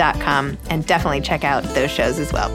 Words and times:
and 0.00 0.86
definitely 0.86 1.20
check 1.20 1.44
out 1.44 1.62
those 1.74 1.90
shows 1.90 2.18
as 2.18 2.32
well. 2.32 2.50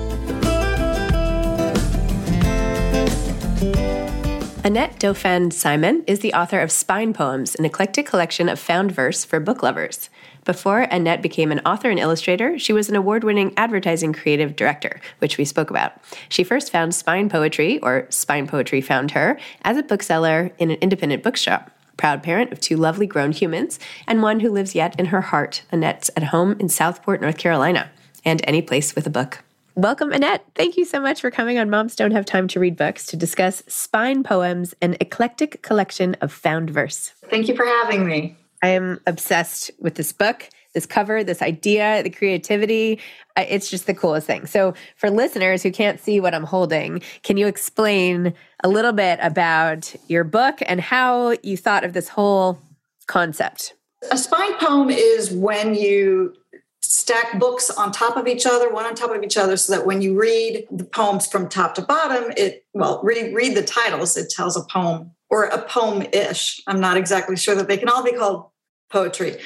Annette 4.66 4.98
Dauphin 4.98 5.52
Simon 5.52 6.04
is 6.08 6.22
the 6.22 6.34
author 6.34 6.60
of 6.60 6.72
Spine 6.72 7.14
Poems, 7.14 7.54
an 7.54 7.66
eclectic 7.66 8.08
collection 8.08 8.50
of 8.50 8.58
found 8.58 8.92
verse 8.92 9.24
for 9.24 9.40
book 9.40 9.62
lovers. 9.62 10.10
Before 10.44 10.82
Annette 10.82 11.22
became 11.22 11.52
an 11.52 11.60
author 11.60 11.92
and 11.92 12.00
illustrator, 12.00 12.58
she 12.58 12.74
was 12.74 12.90
an 12.90 12.96
award 12.96 13.24
winning 13.24 13.54
advertising 13.58 14.12
creative 14.12 14.56
director, 14.56 15.00
which 15.20 15.38
we 15.38 15.46
spoke 15.46 15.70
about. 15.70 15.94
She 16.30 16.44
first 16.44 16.72
found 16.72 16.96
Spine 16.96 17.30
Poetry, 17.30 17.80
or 17.82 18.08
Spine 18.10 18.48
Poetry 18.48 18.82
found 18.82 19.12
her, 19.12 19.40
as 19.62 19.78
a 19.78 19.84
bookseller 19.84 20.52
in 20.58 20.72
an 20.72 20.78
independent 20.82 21.22
bookshop 21.22 21.70
proud 21.98 22.24
parent 22.24 22.52
of 22.52 22.60
two 22.60 22.78
lovely 22.78 23.08
grown 23.08 23.32
humans, 23.32 23.80
and 24.08 24.22
one 24.22 24.40
who 24.40 24.52
lives 24.52 24.76
yet 24.76 25.00
in 25.00 25.08
her 25.08 25.22
heart. 25.22 25.64
Annette's 25.72 26.10
at 26.16 26.24
home 26.24 26.56
in 26.60 26.70
Southport, 26.70 27.22
North 27.22 27.38
Carolina, 27.38 27.90
and 28.24 28.42
any 28.46 28.62
place 28.62 28.96
with 28.96 29.08
a 29.08 29.10
book. 29.10 29.44
Welcome, 29.76 30.14
Annette. 30.14 30.46
Thank 30.56 30.78
you 30.78 30.86
so 30.86 31.02
much 31.02 31.20
for 31.20 31.30
coming 31.30 31.58
on 31.58 31.70
Moms 31.70 31.98
Don't 31.98 32.12
Have 32.12 32.26
Time 32.26 32.48
to 32.48 32.62
Read 32.62 32.78
Books 32.78 33.06
to 33.08 33.18
discuss 33.18 33.62
Spine 33.68 34.24
Poems, 34.24 34.74
an 34.82 34.96
eclectic 35.02 35.62
collection 35.62 36.16
of 36.22 36.32
found 36.32 36.70
verse. 36.70 37.12
Thank 37.30 37.50
you 37.50 37.58
for 37.58 37.66
having 37.66 38.06
me. 38.06 38.38
I 38.64 38.70
am 38.70 39.02
obsessed 39.06 39.72
with 39.78 39.96
this 39.96 40.14
book, 40.14 40.50
this 40.76 40.86
cover, 40.86 41.24
this 41.24 41.42
idea, 41.42 42.04
the 42.04 42.12
creativity. 42.12 43.00
It's 43.36 43.72
just 43.72 43.88
the 43.88 43.96
coolest 43.96 44.28
thing. 44.28 44.46
So, 44.46 44.76
for 44.96 45.10
listeners 45.10 45.64
who 45.64 45.72
can't 45.72 46.00
see 46.00 46.20
what 46.20 46.36
I'm 46.36 46.44
holding, 46.44 47.02
can 47.24 47.38
you 47.38 47.48
explain 47.48 48.36
a 48.64 48.68
little 48.68 48.94
bit 48.94 49.18
about 49.24 49.96
your 50.08 50.24
book 50.24 50.60
and 50.68 50.80
how 50.80 51.36
you 51.42 51.58
thought 51.58 51.84
of 51.84 51.94
this 51.94 52.10
whole 52.10 52.60
concept? 53.08 53.74
A 54.12 54.18
spine 54.18 54.54
poem 54.60 54.92
is 54.92 55.32
when 55.32 55.74
you 55.74 56.36
stack 56.82 57.40
books 57.40 57.70
on 57.72 57.92
top 57.92 58.16
of 58.18 58.28
each 58.28 58.46
other, 58.46 58.72
one 58.72 58.86
on 58.86 58.94
top 58.94 59.12
of 59.12 59.24
each 59.24 59.38
other, 59.38 59.58
so 59.58 59.74
that 59.76 59.86
when 59.86 60.02
you 60.02 60.20
read 60.20 60.68
the 60.70 60.84
poems 60.84 61.28
from 61.28 61.50
top 61.50 61.74
to 61.76 61.82
bottom, 61.82 62.32
it 62.38 62.66
well, 62.74 63.02
read 63.04 63.34
read 63.34 63.56
the 63.56 63.64
titles, 63.64 64.16
it 64.16 64.30
tells 64.30 64.56
a 64.56 64.62
poem 64.62 65.12
or 65.30 65.46
a 65.46 65.62
poem-ish. 65.64 66.62
I'm 66.68 66.80
not 66.80 66.98
exactly 66.98 67.36
sure 67.36 67.56
that 67.56 67.68
they 67.68 67.78
can 67.78 67.90
all 67.90 68.04
be 68.04 68.12
called 68.12 68.46
poetry. 68.92 69.38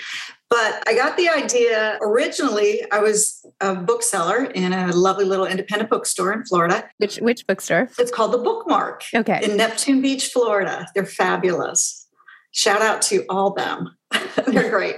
But 0.50 0.84
I 0.88 0.96
got 0.96 1.16
the 1.16 1.30
idea 1.30 2.00
originally. 2.01 2.84
I 2.92 3.00
was 3.00 3.46
a 3.62 3.75
bookseller 3.75 4.46
in 4.46 4.74
a 4.74 4.92
lovely 4.92 5.25
little 5.25 5.46
independent 5.46 5.92
bookstore 5.92 6.34
in 6.34 6.44
Florida. 6.44 6.90
Which 6.98 7.18
which 7.18 7.46
bookstore? 7.46 7.90
It's 8.00 8.12
called 8.12 8.34
the 8.34 8.40
Bookmark. 8.40 9.04
Okay. 9.13 9.42
In 9.44 9.57
Neptune 9.57 10.01
Beach, 10.01 10.28
Florida. 10.28 10.88
They're 10.96 11.06
fabulous. 11.06 12.07
Shout 12.51 12.81
out 12.81 13.01
to 13.04 13.25
all 13.30 13.54
them. 13.54 13.96
They're 14.48 14.69
great. 14.72 14.96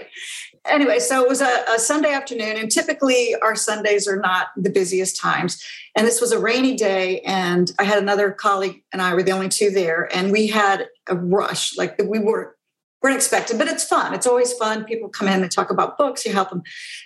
Anyway, 0.65 0.99
so 0.99 1.23
it 1.23 1.27
was 1.27 1.41
a, 1.41 1.63
a, 1.67 1.79
Sunday 1.79 2.13
afternoon, 2.13 2.55
and 2.55 2.71
typically 2.71 3.35
our 3.41 3.55
Sundays 3.55 4.07
are 4.07 4.19
not 4.19 4.49
the 4.55 4.69
busiest 4.69 5.19
times. 5.19 5.61
And 5.95 6.05
this 6.05 6.21
was 6.21 6.31
a 6.31 6.39
rainy 6.39 6.75
day, 6.75 7.19
and 7.21 7.71
I 7.79 7.83
had 7.83 7.97
another 7.97 8.31
colleague 8.31 8.83
and 8.93 9.01
I 9.01 9.15
were 9.15 9.23
the 9.23 9.31
only 9.31 9.49
two 9.49 9.71
there, 9.71 10.07
and 10.15 10.31
we 10.31 10.47
had 10.47 10.87
a 11.07 11.15
rush. 11.15 11.75
Like 11.77 11.99
we 12.05 12.19
were 12.19 12.55
weren't 13.01 13.15
expected, 13.15 13.57
but 13.57 13.67
it's 13.67 13.83
fun. 13.83 14.13
It's 14.13 14.27
always 14.27 14.53
fun. 14.53 14.85
People 14.85 15.09
come 15.09 15.27
in, 15.27 15.41
they 15.41 15.47
talk 15.47 15.71
about 15.71 15.97
books, 15.97 16.25
you 16.25 16.33
help 16.33 16.49
them. 16.49 16.61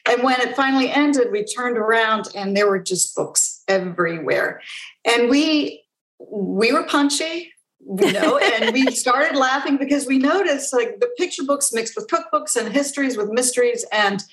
And 0.09 0.23
when 0.23 0.39
it 0.41 0.55
finally 0.55 0.89
ended, 0.89 1.31
we 1.31 1.45
turned 1.45 1.77
around 1.77 2.27
and 2.35 2.55
there 2.55 2.67
were 2.67 2.79
just 2.79 3.15
books 3.15 3.63
everywhere. 3.67 4.61
And 5.05 5.29
we 5.29 5.83
we 6.19 6.71
were 6.71 6.83
punchy, 6.83 7.53
you 7.79 8.11
know, 8.11 8.37
and 8.43 8.73
we 8.73 8.87
started 8.91 9.37
laughing 9.37 9.77
because 9.77 10.05
we 10.05 10.17
noticed 10.17 10.73
like 10.73 10.99
the 10.99 11.09
picture 11.17 11.43
books 11.43 11.71
mixed 11.71 11.95
with 11.95 12.07
cookbooks 12.07 12.55
and 12.55 12.73
histories 12.73 13.17
with 13.17 13.29
mysteries 13.29 13.85
and 13.91 14.23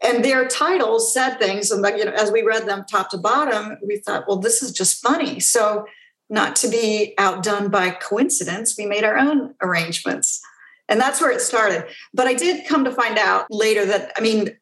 and 0.00 0.24
their 0.24 0.46
titles 0.46 1.12
said 1.12 1.38
things 1.38 1.70
and 1.70 1.82
like 1.82 1.96
you 1.96 2.04
know 2.04 2.12
as 2.12 2.30
we 2.30 2.42
read 2.42 2.66
them 2.66 2.84
top 2.88 3.10
to 3.10 3.18
bottom 3.18 3.76
we 3.84 3.96
thought 3.98 4.24
well 4.28 4.38
this 4.38 4.62
is 4.62 4.70
just 4.70 5.02
funny 5.02 5.40
so 5.40 5.86
not 6.30 6.54
to 6.54 6.68
be 6.68 7.14
outdone 7.18 7.68
by 7.68 7.90
coincidence 7.90 8.76
we 8.78 8.86
made 8.86 9.02
our 9.02 9.18
own 9.18 9.54
arrangements 9.60 10.40
and 10.88 11.00
that's 11.00 11.20
where 11.20 11.30
it 11.30 11.40
started. 11.40 11.86
But 12.14 12.26
I 12.26 12.34
did 12.34 12.66
come 12.66 12.84
to 12.84 12.92
find 12.92 13.18
out 13.18 13.46
later 13.50 13.84
that, 13.86 14.12
I 14.16 14.20
mean, 14.20 14.56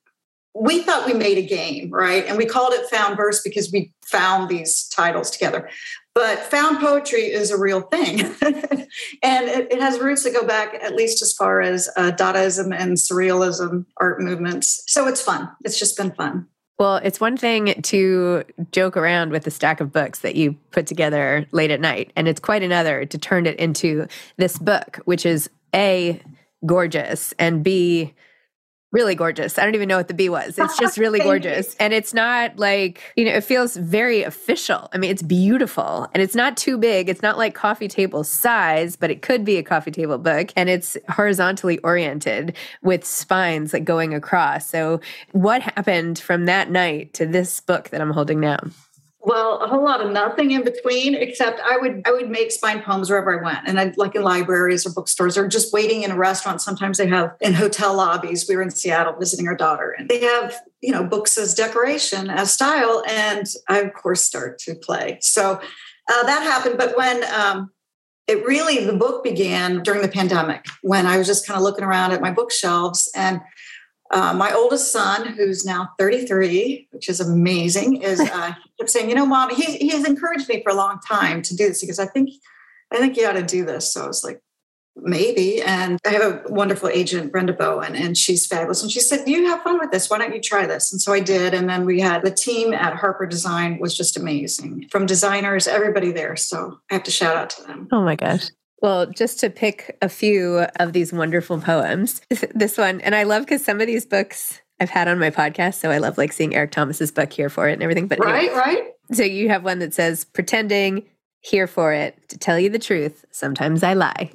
we 0.58 0.82
thought 0.82 1.06
we 1.06 1.12
made 1.12 1.38
a 1.38 1.46
game, 1.46 1.90
right? 1.90 2.24
And 2.26 2.38
we 2.38 2.46
called 2.46 2.72
it 2.72 2.88
Found 2.88 3.16
Verse 3.16 3.42
because 3.42 3.70
we 3.70 3.92
found 4.04 4.48
these 4.48 4.88
titles 4.88 5.30
together. 5.30 5.68
But 6.14 6.38
found 6.38 6.80
poetry 6.80 7.24
is 7.24 7.50
a 7.50 7.58
real 7.58 7.82
thing. 7.82 8.20
and 8.42 9.48
it, 9.48 9.70
it, 9.70 9.80
has 9.80 9.98
roots 10.00 10.24
that 10.24 10.32
go 10.32 10.46
back 10.46 10.74
at 10.82 10.94
least 10.94 11.20
as 11.20 11.34
far 11.34 11.60
as 11.60 11.90
uh, 11.96 12.12
Dadaism 12.12 12.74
and 12.74 12.96
Surrealism 12.96 13.84
art 13.98 14.20
movements. 14.20 14.82
So 14.86 15.06
it's 15.06 15.20
fun. 15.20 15.50
It's 15.62 15.78
just 15.78 15.96
been 15.96 16.12
fun. 16.12 16.46
Well, 16.78 16.96
it's 16.96 17.20
one 17.20 17.38
thing 17.38 17.80
to 17.82 18.44
joke 18.70 18.98
around 18.98 19.30
with 19.30 19.44
the 19.44 19.50
stack 19.50 19.80
of 19.80 19.92
books 19.92 20.18
that 20.20 20.36
you 20.36 20.54
put 20.72 20.86
together 20.86 21.46
late 21.50 21.70
at 21.70 21.80
night, 21.80 22.12
and 22.16 22.28
it's 22.28 22.40
quite 22.40 22.62
another 22.62 23.06
to 23.06 23.18
turn 23.18 23.46
it 23.46 23.58
into 23.58 24.06
this 24.36 24.58
book, 24.58 25.00
which 25.06 25.24
is 25.24 25.48
a 25.76 26.20
gorgeous 26.64 27.34
and 27.38 27.62
b 27.62 28.14
really 28.96 29.14
gorgeous. 29.14 29.58
I 29.58 29.64
don't 29.64 29.74
even 29.74 29.88
know 29.88 29.98
what 29.98 30.08
the 30.08 30.14
B 30.14 30.30
was. 30.30 30.58
It's 30.58 30.78
just 30.80 30.96
really 30.96 31.18
gorgeous. 31.18 31.74
And 31.76 31.92
it's 31.92 32.14
not 32.14 32.56
like, 32.58 33.12
you 33.14 33.26
know, 33.26 33.32
it 33.32 33.44
feels 33.44 33.76
very 33.76 34.22
official. 34.22 34.88
I 34.92 34.96
mean, 34.96 35.10
it's 35.10 35.22
beautiful 35.22 36.08
and 36.14 36.22
it's 36.22 36.34
not 36.34 36.56
too 36.56 36.78
big. 36.78 37.10
It's 37.10 37.20
not 37.20 37.36
like 37.36 37.54
coffee 37.54 37.88
table 37.88 38.24
size, 38.24 38.96
but 38.96 39.10
it 39.10 39.20
could 39.20 39.44
be 39.44 39.58
a 39.58 39.62
coffee 39.62 39.90
table 39.90 40.16
book. 40.16 40.50
And 40.56 40.70
it's 40.70 40.96
horizontally 41.10 41.78
oriented 41.80 42.56
with 42.82 43.04
spines 43.04 43.74
like 43.74 43.84
going 43.84 44.14
across. 44.14 44.68
So, 44.68 45.00
what 45.32 45.60
happened 45.60 46.18
from 46.18 46.46
that 46.46 46.70
night 46.70 47.12
to 47.14 47.26
this 47.26 47.60
book 47.60 47.90
that 47.90 48.00
I'm 48.00 48.12
holding 48.12 48.40
now? 48.40 48.60
Well, 49.26 49.58
a 49.58 49.66
whole 49.66 49.82
lot 49.82 50.00
of 50.00 50.12
nothing 50.12 50.52
in 50.52 50.62
between, 50.62 51.16
except 51.16 51.58
I 51.58 51.78
would 51.78 52.02
I 52.06 52.12
would 52.12 52.30
make 52.30 52.52
spine 52.52 52.80
poems 52.80 53.10
wherever 53.10 53.36
I 53.36 53.42
went, 53.42 53.66
and 53.66 53.80
I 53.80 53.92
like 53.96 54.14
in 54.14 54.22
libraries 54.22 54.86
or 54.86 54.90
bookstores 54.90 55.36
or 55.36 55.48
just 55.48 55.72
waiting 55.72 56.04
in 56.04 56.12
a 56.12 56.16
restaurant. 56.16 56.62
Sometimes 56.62 56.98
they 56.98 57.08
have 57.08 57.34
in 57.40 57.52
hotel 57.52 57.96
lobbies. 57.96 58.46
We 58.48 58.54
were 58.54 58.62
in 58.62 58.70
Seattle 58.70 59.16
visiting 59.18 59.48
our 59.48 59.56
daughter, 59.56 59.96
and 59.98 60.08
they 60.08 60.20
have 60.20 60.54
you 60.80 60.92
know 60.92 61.02
books 61.02 61.36
as 61.38 61.54
decoration 61.54 62.30
as 62.30 62.54
style, 62.54 63.02
and 63.08 63.44
I 63.68 63.80
of 63.80 63.94
course 63.94 64.22
start 64.22 64.60
to 64.60 64.76
play. 64.76 65.18
So 65.22 65.54
uh, 66.08 66.22
that 66.22 66.44
happened, 66.44 66.78
but 66.78 66.96
when 66.96 67.24
um, 67.34 67.72
it 68.28 68.46
really 68.46 68.84
the 68.84 68.92
book 68.92 69.24
began 69.24 69.82
during 69.82 70.02
the 70.02 70.08
pandemic, 70.08 70.66
when 70.82 71.04
I 71.04 71.18
was 71.18 71.26
just 71.26 71.48
kind 71.48 71.58
of 71.58 71.64
looking 71.64 71.84
around 71.84 72.12
at 72.12 72.20
my 72.20 72.30
bookshelves 72.30 73.10
and 73.16 73.40
uh, 74.10 74.32
my 74.34 74.52
oldest 74.52 74.92
son, 74.92 75.26
who's 75.26 75.64
now 75.64 75.90
33, 75.98 76.88
which 76.90 77.08
is 77.08 77.20
amazing, 77.20 78.02
is 78.02 78.20
uh, 78.32 78.52
kept 78.78 78.90
saying, 78.90 79.08
"You 79.08 79.14
know, 79.14 79.26
mom, 79.26 79.54
he, 79.54 79.76
he 79.76 79.88
has 79.90 80.06
encouraged 80.06 80.48
me 80.48 80.62
for 80.62 80.70
a 80.70 80.74
long 80.74 80.98
time 81.06 81.42
to 81.42 81.56
do 81.56 81.68
this 81.68 81.80
because 81.80 81.98
I 81.98 82.06
think 82.06 82.30
I 82.92 82.98
think 82.98 83.16
you 83.16 83.26
ought 83.26 83.32
to 83.32 83.42
do 83.42 83.64
this." 83.64 83.92
So 83.92 84.04
I 84.04 84.06
was 84.06 84.22
like, 84.22 84.40
"Maybe." 84.94 85.60
And 85.60 85.98
I 86.06 86.10
have 86.10 86.22
a 86.22 86.42
wonderful 86.52 86.88
agent, 86.88 87.32
Brenda 87.32 87.52
Bowen, 87.52 87.96
and 87.96 88.16
she's 88.16 88.46
fabulous. 88.46 88.82
And 88.82 88.90
she 88.90 89.00
said, 89.00 89.28
"You 89.28 89.46
have 89.46 89.62
fun 89.62 89.78
with 89.78 89.90
this. 89.90 90.08
Why 90.08 90.18
don't 90.18 90.34
you 90.34 90.40
try 90.40 90.66
this?" 90.66 90.92
And 90.92 91.00
so 91.00 91.12
I 91.12 91.20
did. 91.20 91.52
And 91.54 91.68
then 91.68 91.84
we 91.84 92.00
had 92.00 92.22
the 92.22 92.30
team 92.30 92.72
at 92.72 92.96
Harper 92.96 93.26
Design 93.26 93.78
was 93.78 93.96
just 93.96 94.16
amazing, 94.16 94.88
from 94.90 95.06
designers, 95.06 95.66
everybody 95.66 96.12
there. 96.12 96.36
So 96.36 96.78
I 96.90 96.94
have 96.94 97.04
to 97.04 97.10
shout 97.10 97.36
out 97.36 97.50
to 97.50 97.62
them. 97.62 97.88
Oh 97.90 98.02
my 98.02 98.16
gosh. 98.16 98.50
Well, 98.82 99.06
just 99.06 99.40
to 99.40 99.50
pick 99.50 99.96
a 100.02 100.08
few 100.08 100.66
of 100.78 100.92
these 100.92 101.12
wonderful 101.12 101.60
poems, 101.60 102.20
this 102.54 102.76
one, 102.76 103.00
and 103.00 103.14
I 103.14 103.22
love 103.22 103.44
because 103.44 103.64
some 103.64 103.80
of 103.80 103.86
these 103.86 104.04
books 104.04 104.60
I've 104.80 104.90
had 104.90 105.08
on 105.08 105.18
my 105.18 105.30
podcast, 105.30 105.76
so 105.76 105.90
I 105.90 105.98
love 105.98 106.18
like 106.18 106.32
seeing 106.32 106.54
Eric 106.54 106.72
Thomas's 106.72 107.10
book 107.10 107.32
here 107.32 107.48
for 107.48 107.68
it 107.68 107.74
and 107.74 107.82
everything. 107.82 108.06
But 108.08 108.18
right, 108.18 108.48
anyway, 108.48 108.54
right. 108.54 108.84
So 109.12 109.22
you 109.22 109.48
have 109.48 109.64
one 109.64 109.78
that 109.78 109.94
says 109.94 110.24
pretending 110.24 111.04
here 111.40 111.66
for 111.66 111.92
it 111.92 112.28
to 112.28 112.38
tell 112.38 112.58
you 112.58 112.68
the 112.68 112.78
truth. 112.78 113.24
Sometimes 113.30 113.82
I 113.82 113.94
lie. 113.94 114.30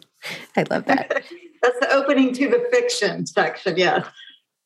I 0.56 0.66
love 0.70 0.86
that. 0.86 1.10
That's 1.62 1.80
the 1.80 1.92
opening 1.92 2.34
to 2.34 2.50
the 2.50 2.68
fiction 2.72 3.28
section. 3.28 3.78
Yeah. 3.78 4.08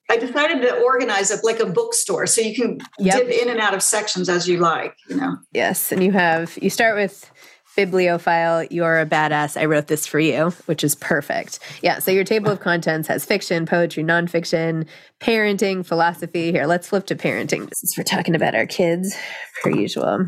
I 0.09 0.17
decided 0.17 0.61
to 0.61 0.81
organize 0.81 1.31
it 1.31 1.43
like 1.43 1.59
a 1.59 1.65
bookstore 1.65 2.27
so 2.27 2.39
you 2.39 2.55
can 2.55 2.79
yep. 2.99 3.17
dip 3.17 3.29
in 3.29 3.49
and 3.49 3.59
out 3.59 3.73
of 3.73 3.81
sections 3.81 4.29
as 4.29 4.47
you 4.47 4.59
like, 4.59 4.95
you 5.09 5.15
know. 5.15 5.37
Yes, 5.51 5.91
and 5.91 6.03
you 6.03 6.11
have 6.11 6.57
you 6.61 6.69
start 6.69 6.95
with 6.95 7.31
bibliophile, 7.75 8.63
you're 8.71 8.99
a 8.99 9.05
badass. 9.05 9.59
I 9.59 9.65
wrote 9.65 9.87
this 9.87 10.07
for 10.07 10.19
you, 10.19 10.51
which 10.65 10.83
is 10.83 10.95
perfect. 10.95 11.59
Yeah. 11.81 11.99
So 11.99 12.11
your 12.11 12.23
table 12.23 12.51
of 12.51 12.59
contents 12.59 13.07
has 13.07 13.25
fiction, 13.25 13.65
poetry, 13.65 14.03
nonfiction, 14.03 14.87
parenting, 15.19 15.85
philosophy. 15.85 16.51
Here, 16.51 16.65
let's 16.65 16.89
flip 16.89 17.05
to 17.07 17.15
parenting. 17.15 17.69
Since 17.73 17.97
we're 17.97 18.03
talking 18.03 18.35
about 18.35 18.55
our 18.55 18.65
kids, 18.65 19.15
per 19.63 19.71
usual. 19.71 20.27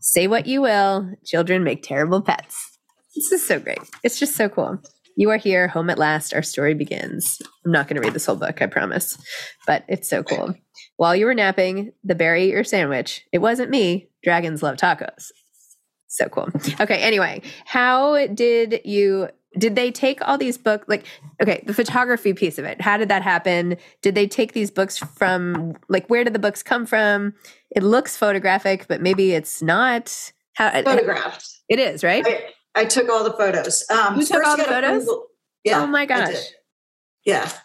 Say 0.00 0.26
what 0.26 0.46
you 0.46 0.62
will, 0.62 1.10
children 1.24 1.64
make 1.64 1.82
terrible 1.82 2.22
pets. 2.22 2.78
This 3.14 3.32
is 3.32 3.46
so 3.46 3.58
great. 3.58 3.78
It's 4.02 4.18
just 4.18 4.36
so 4.36 4.48
cool. 4.48 4.78
You 5.16 5.30
are 5.30 5.36
here, 5.36 5.68
home 5.68 5.90
at 5.90 5.98
last. 5.98 6.34
Our 6.34 6.42
story 6.42 6.74
begins. 6.74 7.40
I'm 7.64 7.70
not 7.70 7.86
going 7.86 8.00
to 8.00 8.02
read 8.02 8.14
this 8.14 8.26
whole 8.26 8.36
book, 8.36 8.60
I 8.60 8.66
promise, 8.66 9.16
but 9.66 9.84
it's 9.88 10.08
so 10.08 10.24
cool. 10.24 10.54
While 10.96 11.14
you 11.14 11.26
were 11.26 11.34
napping, 11.34 11.92
the 12.02 12.16
bear 12.16 12.34
ate 12.34 12.50
your 12.50 12.64
sandwich. 12.64 13.24
It 13.32 13.38
wasn't 13.38 13.70
me. 13.70 14.08
Dragons 14.24 14.62
love 14.62 14.76
tacos. 14.76 15.30
So 16.14 16.28
cool. 16.28 16.48
Okay. 16.80 16.98
Anyway, 16.98 17.42
how 17.64 18.28
did 18.28 18.80
you 18.84 19.28
did 19.58 19.74
they 19.74 19.90
take 19.90 20.20
all 20.26 20.38
these 20.38 20.56
books 20.56 20.84
like 20.86 21.04
okay 21.42 21.62
the 21.66 21.74
photography 21.74 22.32
piece 22.32 22.56
of 22.56 22.64
it 22.64 22.80
how 22.80 22.96
did 22.96 23.08
that 23.08 23.22
happen? 23.22 23.76
Did 24.00 24.14
they 24.14 24.28
take 24.28 24.52
these 24.52 24.70
books 24.70 24.96
from 24.96 25.76
like 25.88 26.06
where 26.06 26.22
did 26.22 26.32
the 26.32 26.38
books 26.38 26.62
come 26.62 26.86
from? 26.86 27.34
It 27.74 27.82
looks 27.82 28.16
photographic 28.16 28.86
but 28.86 29.02
maybe 29.02 29.32
it's 29.32 29.60
not. 29.60 30.32
How 30.52 30.70
photographed. 30.70 31.48
it 31.68 31.80
is 31.80 32.04
right? 32.04 32.24
I, 32.24 32.82
I 32.82 32.84
took 32.84 33.08
all 33.08 33.24
the 33.24 33.32
photos. 33.32 33.84
Um 33.90 34.16
you 34.20 34.24
took 34.24 34.44
all 34.44 34.56
the 34.56 34.62
photos? 34.62 35.08
Yeah 35.64 35.82
oh 35.82 35.88
my 35.88 36.06
gosh. 36.06 36.36
Yeah. 37.24 37.50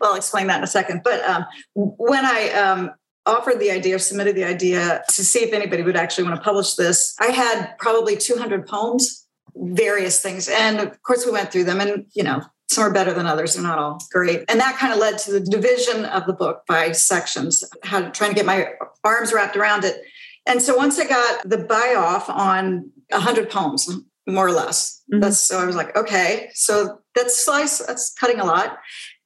Well 0.00 0.12
i'll 0.12 0.16
explain 0.16 0.46
that 0.46 0.58
in 0.58 0.64
a 0.64 0.68
second. 0.68 1.00
But 1.02 1.24
um 1.24 1.44
when 1.74 2.24
i 2.24 2.50
um 2.50 2.92
offered 3.26 3.60
the 3.60 3.70
idea, 3.70 3.98
submitted 3.98 4.34
the 4.34 4.44
idea 4.44 5.02
to 5.10 5.24
see 5.24 5.40
if 5.40 5.52
anybody 5.52 5.82
would 5.82 5.96
actually 5.96 6.24
want 6.24 6.36
to 6.36 6.42
publish 6.42 6.74
this. 6.74 7.14
I 7.20 7.26
had 7.26 7.76
probably 7.78 8.16
200 8.16 8.66
poems, 8.66 9.26
various 9.54 10.20
things. 10.20 10.48
And 10.48 10.80
of 10.80 11.02
course, 11.02 11.26
we 11.26 11.32
went 11.32 11.52
through 11.52 11.64
them, 11.64 11.80
and, 11.80 12.06
you 12.14 12.22
know, 12.22 12.42
some 12.70 12.84
are 12.84 12.92
better 12.92 13.12
than 13.12 13.26
others. 13.26 13.54
They're 13.54 13.62
not 13.62 13.78
all 13.78 14.00
great. 14.12 14.44
And 14.48 14.60
that 14.60 14.78
kind 14.78 14.92
of 14.92 14.98
led 14.98 15.18
to 15.18 15.32
the 15.32 15.40
division 15.40 16.04
of 16.04 16.26
the 16.26 16.32
book 16.32 16.62
by 16.68 16.92
sections, 16.92 17.64
how 17.82 18.08
trying 18.10 18.30
to 18.30 18.36
get 18.36 18.46
my 18.46 18.68
arms 19.04 19.32
wrapped 19.32 19.56
around 19.56 19.84
it. 19.84 20.02
And 20.46 20.62
so 20.62 20.76
once 20.76 20.98
I 20.98 21.06
got 21.06 21.48
the 21.48 21.58
buy 21.58 21.94
off 21.96 22.30
on 22.30 22.90
100 23.10 23.50
poems, 23.50 23.90
more 24.26 24.46
or 24.46 24.52
less, 24.52 25.02
mm-hmm. 25.12 25.20
that's 25.20 25.40
so 25.40 25.58
I 25.58 25.66
was 25.66 25.76
like, 25.76 25.96
okay, 25.96 26.50
so 26.54 27.00
that's 27.14 27.44
slice, 27.44 27.78
that's 27.78 28.14
cutting 28.14 28.40
a 28.40 28.44
lot. 28.44 28.78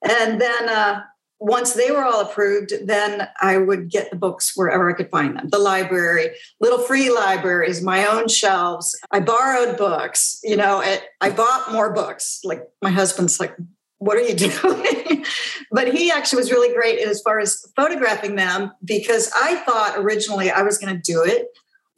And 0.02 0.40
then 0.40 0.68
uh, 0.68 1.02
once 1.44 1.74
they 1.74 1.90
were 1.90 2.02
all 2.02 2.22
approved, 2.22 2.72
then 2.86 3.28
I 3.38 3.58
would 3.58 3.90
get 3.90 4.08
the 4.08 4.16
books 4.16 4.52
wherever 4.56 4.88
I 4.88 4.94
could 4.94 5.10
find 5.10 5.36
them. 5.36 5.50
The 5.50 5.58
library, 5.58 6.30
little 6.58 6.78
free 6.78 7.10
libraries, 7.10 7.82
my 7.82 8.06
own 8.06 8.28
shelves. 8.28 8.98
I 9.10 9.20
borrowed 9.20 9.76
books, 9.76 10.40
you 10.42 10.56
know, 10.56 10.82
I 11.20 11.30
bought 11.30 11.70
more 11.70 11.92
books. 11.92 12.40
Like 12.44 12.62
my 12.80 12.90
husband's 12.90 13.38
like, 13.40 13.54
what 13.98 14.16
are 14.16 14.22
you 14.22 14.34
doing? 14.34 15.26
but 15.70 15.92
he 15.92 16.10
actually 16.10 16.38
was 16.38 16.50
really 16.50 16.74
great 16.74 16.98
as 16.98 17.20
far 17.20 17.40
as 17.40 17.62
photographing 17.76 18.36
them 18.36 18.72
because 18.82 19.30
I 19.36 19.56
thought 19.56 19.98
originally 19.98 20.50
I 20.50 20.62
was 20.62 20.78
going 20.78 20.96
to 20.96 21.12
do 21.12 21.22
it 21.22 21.48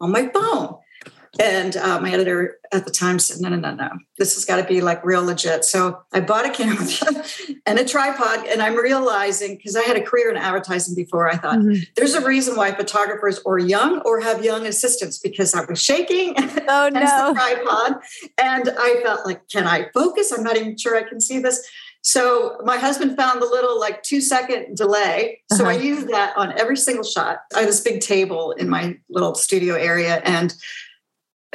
on 0.00 0.10
my 0.10 0.26
phone. 0.26 0.74
And 1.40 1.76
uh, 1.76 2.00
my 2.00 2.10
editor 2.10 2.58
at 2.72 2.84
the 2.84 2.90
time 2.90 3.18
said, 3.18 3.40
no, 3.40 3.48
no, 3.48 3.56
no, 3.56 3.74
no, 3.74 3.90
this 4.18 4.34
has 4.34 4.44
got 4.44 4.56
to 4.56 4.64
be 4.64 4.80
like 4.80 5.04
real 5.04 5.24
legit. 5.24 5.64
So 5.64 6.00
I 6.12 6.20
bought 6.20 6.46
a 6.46 6.50
camera 6.50 6.86
and 7.66 7.78
a 7.78 7.84
tripod. 7.84 8.46
And 8.46 8.62
I'm 8.62 8.76
realizing, 8.76 9.56
because 9.56 9.76
I 9.76 9.82
had 9.82 9.96
a 9.96 10.00
career 10.00 10.30
in 10.30 10.36
advertising 10.36 10.94
before, 10.94 11.28
I 11.28 11.36
thought 11.36 11.58
mm-hmm. 11.58 11.82
there's 11.94 12.14
a 12.14 12.24
reason 12.24 12.56
why 12.56 12.72
photographers 12.72 13.40
are 13.46 13.58
young 13.58 14.00
or 14.00 14.20
have 14.20 14.44
young 14.44 14.66
assistants 14.66 15.18
because 15.18 15.54
I 15.54 15.64
was 15.64 15.82
shaking. 15.82 16.34
Oh, 16.68 16.88
no. 16.92 17.32
tripod. 17.32 18.00
And 18.38 18.70
I 18.76 19.00
felt 19.02 19.24
like, 19.24 19.48
can 19.48 19.68
I 19.68 19.88
focus? 19.94 20.32
I'm 20.32 20.42
not 20.42 20.56
even 20.56 20.76
sure 20.76 20.96
I 20.96 21.04
can 21.04 21.20
see 21.20 21.38
this. 21.38 21.64
So 22.06 22.56
my 22.62 22.78
husband 22.78 23.16
found 23.16 23.42
the 23.42 23.46
little 23.46 23.80
like 23.80 24.04
two 24.04 24.20
second 24.20 24.76
delay. 24.76 25.40
So 25.52 25.64
uh-huh. 25.64 25.72
I 25.72 25.74
used 25.74 26.08
that 26.08 26.36
on 26.36 26.56
every 26.56 26.76
single 26.76 27.02
shot. 27.02 27.38
I 27.52 27.60
have 27.60 27.66
this 27.66 27.80
big 27.80 28.00
table 28.00 28.52
in 28.52 28.68
my 28.68 28.96
little 29.10 29.34
studio 29.34 29.74
area 29.74 30.22
and 30.24 30.54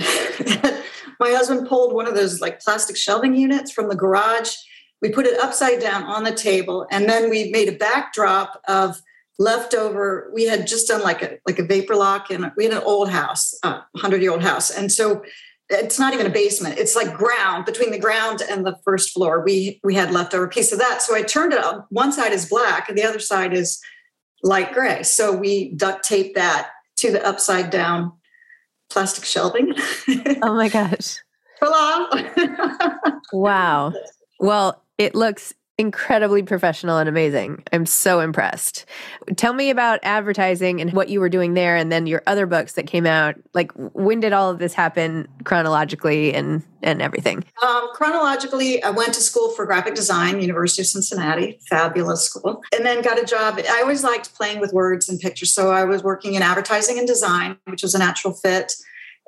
my 1.20 1.32
husband 1.32 1.68
pulled 1.68 1.94
one 1.94 2.08
of 2.08 2.16
those 2.16 2.42
like 2.42 2.62
plastic 2.62 2.98
shelving 2.98 3.36
units 3.36 3.72
from 3.72 3.90
the 3.90 3.96
garage. 3.96 4.56
We 5.02 5.10
put 5.12 5.26
it 5.26 5.40
upside 5.40 5.80
down 5.80 6.04
on 6.04 6.24
the 6.24 6.34
table, 6.34 6.88
and 6.92 7.10
then 7.10 7.30
we 7.30 7.52
made 7.52 7.70
a 7.70 7.78
backdrop 7.78 8.62
of 8.68 9.02
leftover. 9.40 10.30
We 10.34 10.46
had 10.46 10.68
just 10.68 10.88
done 10.88 11.02
like 11.02 11.22
a 11.22 11.38
like 11.48 11.60
a 11.60 11.64
vapor 11.64 11.96
lock, 11.96 12.30
and 12.30 12.52
we 12.56 12.66
had 12.66 12.74
an 12.74 12.84
old 12.84 13.10
house, 13.10 13.58
a 13.64 13.82
hundred 13.98 14.22
year 14.22 14.32
old 14.32 14.44
house, 14.44 14.70
and 14.70 14.92
so 14.92 15.24
it's 15.70 15.98
not 15.98 16.14
even 16.14 16.28
a 16.28 16.32
basement. 16.32 16.78
It's 16.78 16.96
like 16.96 17.16
ground 17.16 17.66
between 17.66 17.92
the 17.92 18.00
ground 18.00 18.42
and 18.50 18.66
the 18.66 18.78
first 18.84 19.12
floor. 19.12 19.44
We 19.44 19.80
we 19.84 19.96
had 19.96 20.12
leftover 20.12 20.48
piece 20.48 20.72
of 20.72 20.80
that, 20.80 21.02
so 21.02 21.16
I 21.16 21.24
turned 21.24 21.54
it 21.54 21.60
up. 21.60 21.88
One 21.90 22.12
side 22.12 22.34
is 22.34 22.50
black, 22.50 22.90
and 22.90 22.98
the 22.98 23.04
other 23.04 23.20
side 23.20 23.54
is 23.54 23.82
light 24.44 24.74
gray. 24.74 25.04
So 25.04 25.36
we 25.36 25.74
duct 25.74 26.04
taped 26.04 26.36
that 26.36 26.70
to 26.98 27.12
the 27.12 27.26
upside 27.26 27.70
down 27.70 28.12
plastic 28.92 29.26
shelving. 29.26 29.74
oh 30.42 30.54
my 30.54 30.70
gosh. 30.70 31.18
Voila. 31.60 32.10
wow. 33.34 33.94
Well, 34.40 34.84
it 34.98 35.16
looks 35.16 35.54
incredibly 35.82 36.44
professional 36.44 37.00
and 37.00 37.10
amazing. 37.10 37.64
I'm 37.74 37.88
so 37.88 38.20
impressed. 38.20 38.86
Tell 39.36 39.54
me 39.54 39.72
about 39.72 40.00
advertising 40.04 40.80
and 40.80 40.94
what 40.94 41.10
you 41.10 41.20
were 41.20 41.28
doing 41.28 41.56
there 41.56 41.76
and 41.76 41.92
then 41.92 42.06
your 42.06 42.22
other 42.28 42.46
books 42.46 42.74
that 42.74 42.86
came 42.86 43.08
out. 43.08 43.36
Like 43.54 43.72
when 43.74 44.20
did 44.20 44.32
all 44.32 44.50
of 44.52 44.60
this 44.60 44.74
happen 44.74 45.28
chronologically 45.44 46.34
and 46.34 46.64
and 46.84 47.02
everything? 47.02 47.44
Um, 47.62 47.90
chronologically, 47.94 48.82
I 48.84 48.92
went 48.92 49.14
to 49.16 49.22
school 49.22 49.50
for 49.52 49.66
graphic 49.66 49.96
design, 49.96 50.40
University 50.40 50.84
of 50.84 50.88
Cincinnati, 50.88 51.60
fabulous 51.68 52.24
school, 52.24 52.64
and 52.76 52.86
then 52.86 53.02
got 53.02 53.20
a 53.20 53.26
job. 53.26 53.60
I 53.60 53.82
always 53.82 54.04
liked 54.04 54.34
playing 54.36 54.60
with 54.60 54.74
words 54.74 55.10
and 55.10 55.20
pictures, 55.20 55.52
so 55.52 55.72
I 55.72 55.84
was 55.84 56.04
working 56.04 56.36
in 56.36 56.42
advertising 56.42 56.98
and 56.98 57.08
design, 57.08 57.58
which 57.66 57.84
was 57.84 57.94
a 57.94 58.00
natural 58.00 58.34
fit. 58.34 58.74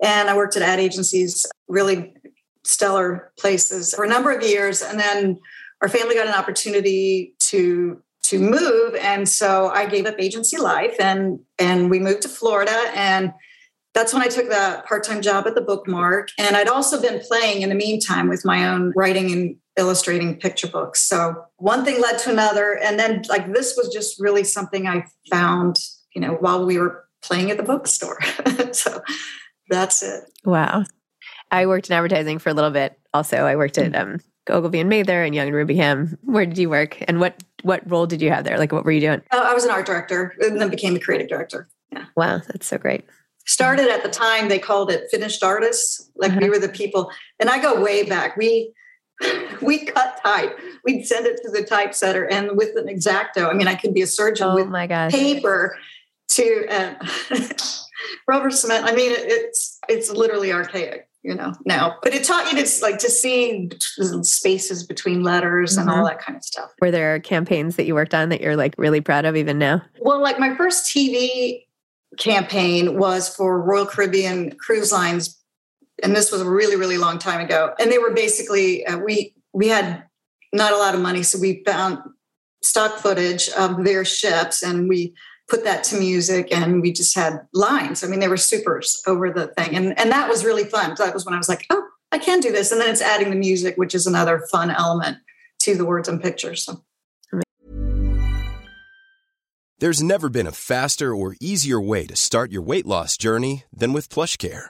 And 0.01 0.29
I 0.29 0.35
worked 0.35 0.55
at 0.55 0.63
ad 0.63 0.79
agencies, 0.79 1.45
really 1.67 2.15
stellar 2.63 3.31
places 3.37 3.93
for 3.93 4.03
a 4.05 4.07
number 4.07 4.31
of 4.31 4.41
years, 4.43 4.81
and 4.81 4.99
then 4.99 5.39
our 5.83 5.89
family 5.89 6.15
got 6.15 6.27
an 6.27 6.33
opportunity 6.33 7.35
to 7.37 8.01
to 8.23 8.39
move. 8.39 8.95
And 8.95 9.27
so 9.27 9.67
i 9.67 9.85
gave 9.85 10.05
up 10.05 10.15
agency 10.17 10.57
life 10.57 10.95
and 10.99 11.39
and 11.59 11.91
we 11.91 11.99
moved 11.99 12.23
to 12.23 12.29
florida. 12.29 12.75
And 12.95 13.33
that's 13.93 14.13
when 14.13 14.23
i 14.23 14.27
took 14.27 14.47
the 14.47 14.83
part-time 14.87 15.21
job 15.21 15.45
at 15.45 15.55
the 15.55 15.61
bookmark. 15.61 16.29
And 16.39 16.55
i'd 16.55 16.69
also 16.69 16.99
been 16.99 17.19
playing 17.19 17.61
in 17.61 17.69
the 17.69 17.75
meantime 17.75 18.29
with 18.29 18.43
my 18.45 18.67
own 18.67 18.93
writing 18.95 19.31
and 19.31 19.55
illustrating 19.77 20.39
picture 20.39 20.67
books. 20.67 21.01
So 21.01 21.45
one 21.57 21.83
thing 21.83 21.99
led 21.99 22.19
to 22.19 22.29
another. 22.29 22.77
And 22.77 22.99
then 22.99 23.23
like 23.27 23.51
this 23.53 23.75
was 23.75 23.93
just 23.93 24.19
really 24.19 24.45
something 24.45 24.87
i 24.87 25.05
found 25.29 25.79
you 26.15 26.21
know 26.21 26.33
while 26.39 26.65
we 26.65 26.77
were 26.77 27.05
playing 27.21 27.51
at 27.51 27.57
the 27.57 27.63
bookstore. 27.63 28.19
So 28.73 29.03
that's 29.69 30.01
it. 30.01 30.23
Wow. 30.43 30.85
I 31.51 31.67
worked 31.67 31.87
in 31.87 31.93
advertising 31.93 32.39
for 32.39 32.49
a 32.49 32.53
little 32.53 32.71
bit 32.71 32.99
also. 33.13 33.45
I 33.45 33.55
worked 33.55 33.77
at 33.77 33.95
um, 33.95 34.17
Ogilvy 34.49 34.79
and 34.79 34.89
Mather 34.89 35.23
and 35.23 35.33
Young 35.33 35.47
and 35.47 35.55
Rubicam. 35.55 36.17
Where 36.23 36.45
did 36.45 36.57
you 36.57 36.69
work, 36.69 36.97
and 37.07 37.19
what 37.19 37.41
what 37.63 37.89
role 37.89 38.05
did 38.05 38.21
you 38.21 38.29
have 38.29 38.43
there? 38.43 38.57
Like, 38.57 38.71
what 38.71 38.85
were 38.85 38.91
you 38.91 39.01
doing? 39.01 39.21
Oh, 39.31 39.41
I 39.41 39.53
was 39.53 39.63
an 39.63 39.71
art 39.71 39.85
director, 39.85 40.35
and 40.41 40.59
then 40.59 40.69
became 40.69 40.95
a 40.95 40.99
creative 40.99 41.29
director. 41.29 41.67
Yeah. 41.91 42.05
Wow, 42.15 42.41
that's 42.47 42.67
so 42.67 42.77
great. 42.77 43.05
Started 43.45 43.89
at 43.89 44.03
the 44.03 44.09
time 44.09 44.49
they 44.49 44.59
called 44.59 44.89
it 44.89 45.09
finished 45.11 45.43
artists. 45.43 46.09
Like 46.15 46.31
uh-huh. 46.31 46.39
we 46.41 46.49
were 46.49 46.59
the 46.59 46.69
people, 46.69 47.11
and 47.39 47.49
I 47.49 47.61
go 47.61 47.81
way 47.81 48.03
back. 48.03 48.37
We 48.37 48.73
we 49.61 49.85
cut 49.85 50.19
type. 50.23 50.59
We'd 50.83 51.05
send 51.05 51.25
it 51.25 51.39
to 51.43 51.51
the 51.51 51.63
typesetter, 51.63 52.25
and 52.29 52.57
with 52.57 52.75
an 52.75 52.87
exacto. 52.87 53.49
I 53.49 53.53
mean, 53.53 53.67
I 53.67 53.75
could 53.75 53.93
be 53.93 54.01
a 54.01 54.07
surgeon 54.07 54.47
oh 54.47 54.55
with 54.55 54.67
my 54.67 54.87
gosh. 54.87 55.11
paper 55.11 55.77
to 56.29 56.67
uh, 56.69 56.95
rubber 58.27 58.49
cement. 58.49 58.85
I 58.85 58.93
mean, 58.93 59.11
it's 59.15 59.79
it's 59.87 60.09
literally 60.09 60.51
archaic 60.51 61.07
you 61.23 61.33
know 61.33 61.53
now 61.65 61.95
but 62.03 62.13
it 62.13 62.23
taught 62.23 62.51
you 62.51 62.63
to 62.63 62.81
like 62.81 62.99
to 62.99 63.09
see 63.09 63.69
spaces 64.21 64.85
between 64.85 65.23
letters 65.23 65.71
mm-hmm. 65.71 65.81
and 65.81 65.89
all 65.89 65.97
mm-hmm. 65.97 66.07
that 66.07 66.19
kind 66.19 66.37
of 66.37 66.43
stuff 66.43 66.71
were 66.81 66.91
there 66.91 67.19
campaigns 67.19 67.75
that 67.75 67.85
you 67.85 67.95
worked 67.95 68.13
on 68.13 68.29
that 68.29 68.41
you're 68.41 68.55
like 68.55 68.75
really 68.77 69.01
proud 69.01 69.25
of 69.25 69.35
even 69.35 69.57
now 69.57 69.81
well 70.01 70.21
like 70.21 70.37
my 70.39 70.55
first 70.55 70.93
tv 70.93 71.63
campaign 72.17 72.97
was 72.97 73.33
for 73.33 73.61
royal 73.61 73.85
caribbean 73.85 74.51
cruise 74.57 74.91
lines 74.91 75.39
and 76.03 76.15
this 76.15 76.31
was 76.31 76.41
a 76.41 76.49
really 76.49 76.75
really 76.75 76.97
long 76.97 77.17
time 77.17 77.39
ago 77.39 77.73
and 77.79 77.91
they 77.91 77.97
were 77.97 78.11
basically 78.11 78.85
uh, 78.85 78.97
we 78.97 79.33
we 79.53 79.67
had 79.67 80.03
not 80.51 80.73
a 80.73 80.77
lot 80.77 80.93
of 80.93 81.01
money 81.01 81.23
so 81.23 81.39
we 81.39 81.63
found 81.65 81.97
stock 82.61 82.97
footage 82.97 83.49
of 83.49 83.83
their 83.83 84.05
ships 84.05 84.61
and 84.61 84.87
we 84.87 85.13
put 85.53 85.63
that 85.65 85.83
to 85.83 85.99
music 85.99 86.51
and 86.51 86.81
we 86.81 86.91
just 86.91 87.15
had 87.15 87.45
lines. 87.53 88.03
I 88.03 88.07
mean, 88.07 88.19
they 88.19 88.27
were 88.27 88.37
supers 88.37 89.03
over 89.05 89.29
the 89.29 89.47
thing. 89.49 89.75
And, 89.75 89.97
and 89.99 90.11
that 90.11 90.27
was 90.27 90.43
really 90.43 90.63
fun. 90.63 90.97
So 90.97 91.05
That 91.05 91.13
was 91.13 91.25
when 91.25 91.35
I 91.35 91.37
was 91.37 91.47
like, 91.47 91.67
oh, 91.69 91.87
I 92.11 92.17
can 92.17 92.39
do 92.39 92.51
this. 92.51 92.71
And 92.71 92.81
then 92.81 92.89
it's 92.89 93.03
adding 93.03 93.29
the 93.29 93.35
music, 93.35 93.75
which 93.77 93.93
is 93.93 94.07
another 94.07 94.47
fun 94.51 94.71
element 94.71 95.19
to 95.59 95.75
the 95.75 95.85
words 95.85 96.09
and 96.09 96.19
pictures. 96.19 96.65
So. 96.65 96.83
There's 99.77 100.01
never 100.01 100.27
been 100.27 100.47
a 100.47 100.51
faster 100.51 101.13
or 101.13 101.35
easier 101.39 101.79
way 101.79 102.07
to 102.07 102.15
start 102.15 102.51
your 102.51 102.63
weight 102.63 102.87
loss 102.87 103.15
journey 103.15 103.65
than 103.71 103.93
with 103.93 104.09
PlushCare. 104.09 104.69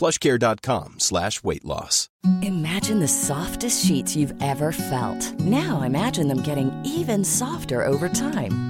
plushcare.com 0.00 0.94
slash 0.98 1.44
weight 1.44 1.64
loss. 1.64 2.08
Imagine 2.42 3.00
the 3.00 3.08
softest 3.08 3.84
sheets 3.84 4.16
you've 4.16 4.34
ever 4.42 4.72
felt. 4.72 5.38
Now 5.40 5.82
imagine 5.82 6.28
them 6.28 6.42
getting 6.42 6.70
even 6.84 7.24
softer 7.24 7.86
over 7.86 8.08
time. 8.08 8.69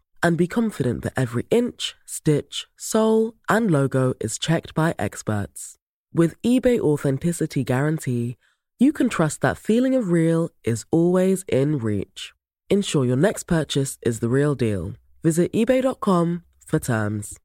and 0.23 0.37
be 0.37 0.47
confident 0.47 1.03
that 1.03 1.13
every 1.17 1.45
inch, 1.51 1.95
stitch, 2.05 2.67
sole, 2.77 3.35
and 3.49 3.71
logo 3.71 4.13
is 4.19 4.37
checked 4.37 4.73
by 4.73 4.95
experts. 4.97 5.77
With 6.13 6.41
eBay 6.41 6.79
Authenticity 6.79 7.63
Guarantee, 7.63 8.37
you 8.79 8.91
can 8.91 9.09
trust 9.09 9.41
that 9.41 9.57
feeling 9.57 9.95
of 9.95 10.09
real 10.11 10.49
is 10.63 10.85
always 10.91 11.45
in 11.47 11.77
reach. 11.77 12.33
Ensure 12.69 13.05
your 13.05 13.15
next 13.17 13.43
purchase 13.43 13.97
is 14.01 14.19
the 14.19 14.29
real 14.29 14.55
deal. 14.55 14.93
Visit 15.23 15.51
eBay.com 15.53 16.43
for 16.65 16.79
terms. 16.79 17.39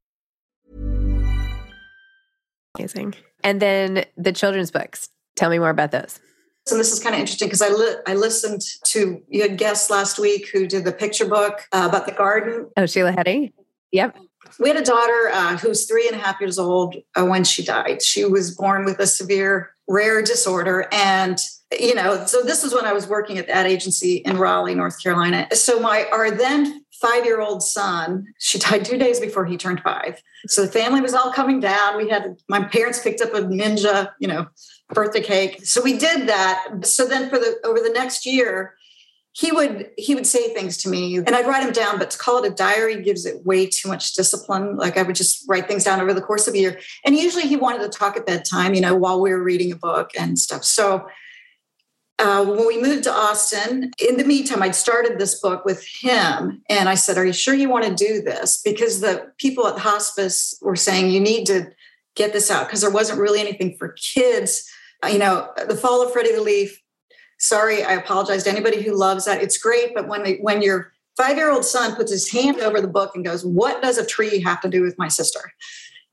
Amazing. 2.78 3.14
And 3.42 3.61
then 3.61 4.04
the 4.16 4.33
children's 4.33 4.71
books. 4.71 5.09
Tell 5.37 5.50
me 5.50 5.59
more 5.59 5.71
about 5.71 5.90
those. 5.90 6.18
And 6.70 6.80
this 6.80 6.92
is 6.92 6.99
kind 6.99 7.14
of 7.14 7.20
interesting 7.20 7.46
because 7.46 7.62
I 7.62 7.68
li- 7.68 7.96
I 8.06 8.14
listened 8.14 8.62
to 8.87 9.23
you 9.28 9.42
had 9.42 9.56
guests 9.56 9.88
last 9.88 10.18
week 10.18 10.49
who 10.52 10.66
did 10.66 10.85
the 10.85 10.92
picture 10.92 11.26
book 11.26 11.61
uh, 11.73 11.87
about 11.88 12.06
the 12.06 12.12
garden. 12.12 12.68
Oh, 12.76 12.87
Sheila 12.87 13.12
Heti. 13.12 13.52
Yep. 13.92 14.16
We 14.58 14.68
had 14.68 14.78
a 14.78 14.85
daughter 14.85 15.30
uh, 15.32 15.56
who 15.58 15.68
was 15.68 15.87
three 15.87 16.08
and 16.08 16.16
a 16.16 16.18
half 16.18 16.40
years 16.40 16.58
old 16.58 16.96
uh, 17.14 17.25
when 17.25 17.44
she 17.44 17.64
died. 17.64 18.02
She 18.02 18.25
was 18.25 18.54
born 18.54 18.85
with 18.85 18.99
a 18.99 19.06
severe 19.06 19.70
rare 19.88 20.23
disorder, 20.23 20.88
and 20.90 21.38
you 21.78 21.94
know, 21.94 22.26
so 22.26 22.42
this 22.42 22.62
was 22.62 22.75
when 22.75 22.85
I 22.85 22.92
was 22.92 23.06
working 23.06 23.38
at 23.38 23.46
that 23.49 23.66
agency 23.66 24.16
in 24.16 24.37
Raleigh, 24.37 24.75
North 24.75 25.00
Carolina. 25.02 25.49
So 25.52 25.78
my 25.78 26.06
our 26.11 26.30
then 26.30 26.85
five 27.00 27.25
year 27.25 27.41
old 27.41 27.62
son, 27.62 28.26
she 28.38 28.59
died 28.59 28.85
two 28.85 28.99
days 28.99 29.21
before 29.21 29.45
he 29.47 29.57
turned 29.57 29.81
five. 29.81 30.23
So 30.47 30.65
the 30.65 30.73
family 30.73 31.00
was 31.00 31.15
all 31.15 31.33
coming 31.33 31.61
down. 31.61 31.97
We 31.97 32.09
had 32.09 32.37
my 32.49 32.65
parents 32.65 33.03
picked 33.03 33.21
up 33.21 33.35
a 33.35 33.43
ninja, 33.43 34.11
you 34.19 34.29
know, 34.29 34.47
birthday 34.91 35.23
cake. 35.23 35.65
So 35.65 35.83
we 35.83 35.99
did 35.99 36.29
that. 36.29 36.87
So 36.87 37.07
then 37.07 37.29
for 37.29 37.38
the 37.38 37.59
over 37.65 37.81
the 37.81 37.91
next 37.91 38.26
year, 38.26 38.75
he 39.33 39.53
would 39.53 39.91
he 39.99 40.15
would 40.15 40.26
say 40.26 40.55
things 40.55 40.79
to 40.79 40.88
me 40.88 41.17
and 41.17 41.31
I'd 41.31 41.47
write 41.47 41.62
them 41.62 41.73
down, 41.73 41.99
but 41.99 42.11
to 42.12 42.19
call 42.19 42.43
it 42.43 42.50
a 42.50 42.55
diary 42.55 43.03
gives 43.03 43.26
it 43.26 43.45
way 43.45 43.67
too 43.67 43.88
much 43.88 44.15
discipline. 44.15 44.76
Like 44.76 44.97
I 44.97 45.03
would 45.03 45.17
just 45.17 45.45
write 45.47 45.69
things 45.69 45.85
down 45.85 46.00
over 46.00 46.15
the 46.15 46.23
course 46.23 46.49
of 46.49 46.55
a 46.55 46.59
year. 46.59 46.81
And 47.05 47.15
usually 47.15 47.47
he 47.47 47.57
wanted 47.57 47.83
to 47.83 47.99
talk 47.99 48.17
at 48.17 48.25
bedtime, 48.25 48.73
you 48.73 48.81
know, 48.81 48.95
while 48.95 49.21
we 49.21 49.31
were 49.31 49.43
reading 49.43 49.73
a 49.73 49.76
book 49.76 50.11
and 50.19 50.38
stuff. 50.38 50.65
So 50.65 51.07
uh, 52.18 52.44
when 52.44 52.66
we 52.66 52.80
moved 52.80 53.04
to 53.04 53.12
Austin, 53.12 53.90
in 53.99 54.16
the 54.16 54.25
meantime, 54.25 54.62
I'd 54.62 54.75
started 54.75 55.18
this 55.18 55.38
book 55.38 55.64
with 55.64 55.87
him. 55.87 56.62
And 56.68 56.88
I 56.88 56.94
said, 56.94 57.18
Are 57.18 57.26
you 57.26 57.32
sure 57.32 57.54
you 57.54 57.68
want 57.68 57.85
to 57.85 57.94
do 57.94 58.23
this? 58.23 58.61
Because 58.62 59.00
the 59.00 59.30
people 59.37 59.66
at 59.66 59.75
the 59.75 59.80
hospice 59.80 60.58
were 60.62 60.76
saying, 60.76 61.11
You 61.11 61.20
need 61.20 61.46
to 61.46 61.70
get 62.14 62.32
this 62.32 62.50
out 62.50 62.66
because 62.66 62.80
there 62.80 62.90
wasn't 62.90 63.20
really 63.20 63.40
anything 63.40 63.76
for 63.78 63.94
kids. 64.00 64.66
Uh, 65.04 65.08
you 65.08 65.18
know, 65.18 65.50
The 65.68 65.76
Fall 65.76 66.02
of 66.02 66.12
Freddie 66.12 66.35
the 66.35 66.40
Leaf. 66.40 66.82
Sorry, 67.38 67.85
I 67.85 67.92
apologize 67.92 68.44
to 68.44 68.50
anybody 68.50 68.82
who 68.82 68.96
loves 68.96 69.26
that. 69.26 69.42
It's 69.42 69.58
great. 69.58 69.94
But 69.94 70.08
when, 70.08 70.23
they, 70.23 70.37
when 70.37 70.62
your 70.62 70.92
five 71.18 71.37
year 71.37 71.50
old 71.50 71.66
son 71.66 71.94
puts 71.96 72.11
his 72.11 72.30
hand 72.30 72.61
over 72.61 72.80
the 72.80 72.88
book 72.88 73.14
and 73.14 73.26
goes, 73.26 73.44
What 73.44 73.82
does 73.82 73.99
a 73.99 74.06
tree 74.06 74.40
have 74.40 74.62
to 74.62 74.70
do 74.70 74.80
with 74.80 74.96
my 74.96 75.08
sister? 75.08 75.52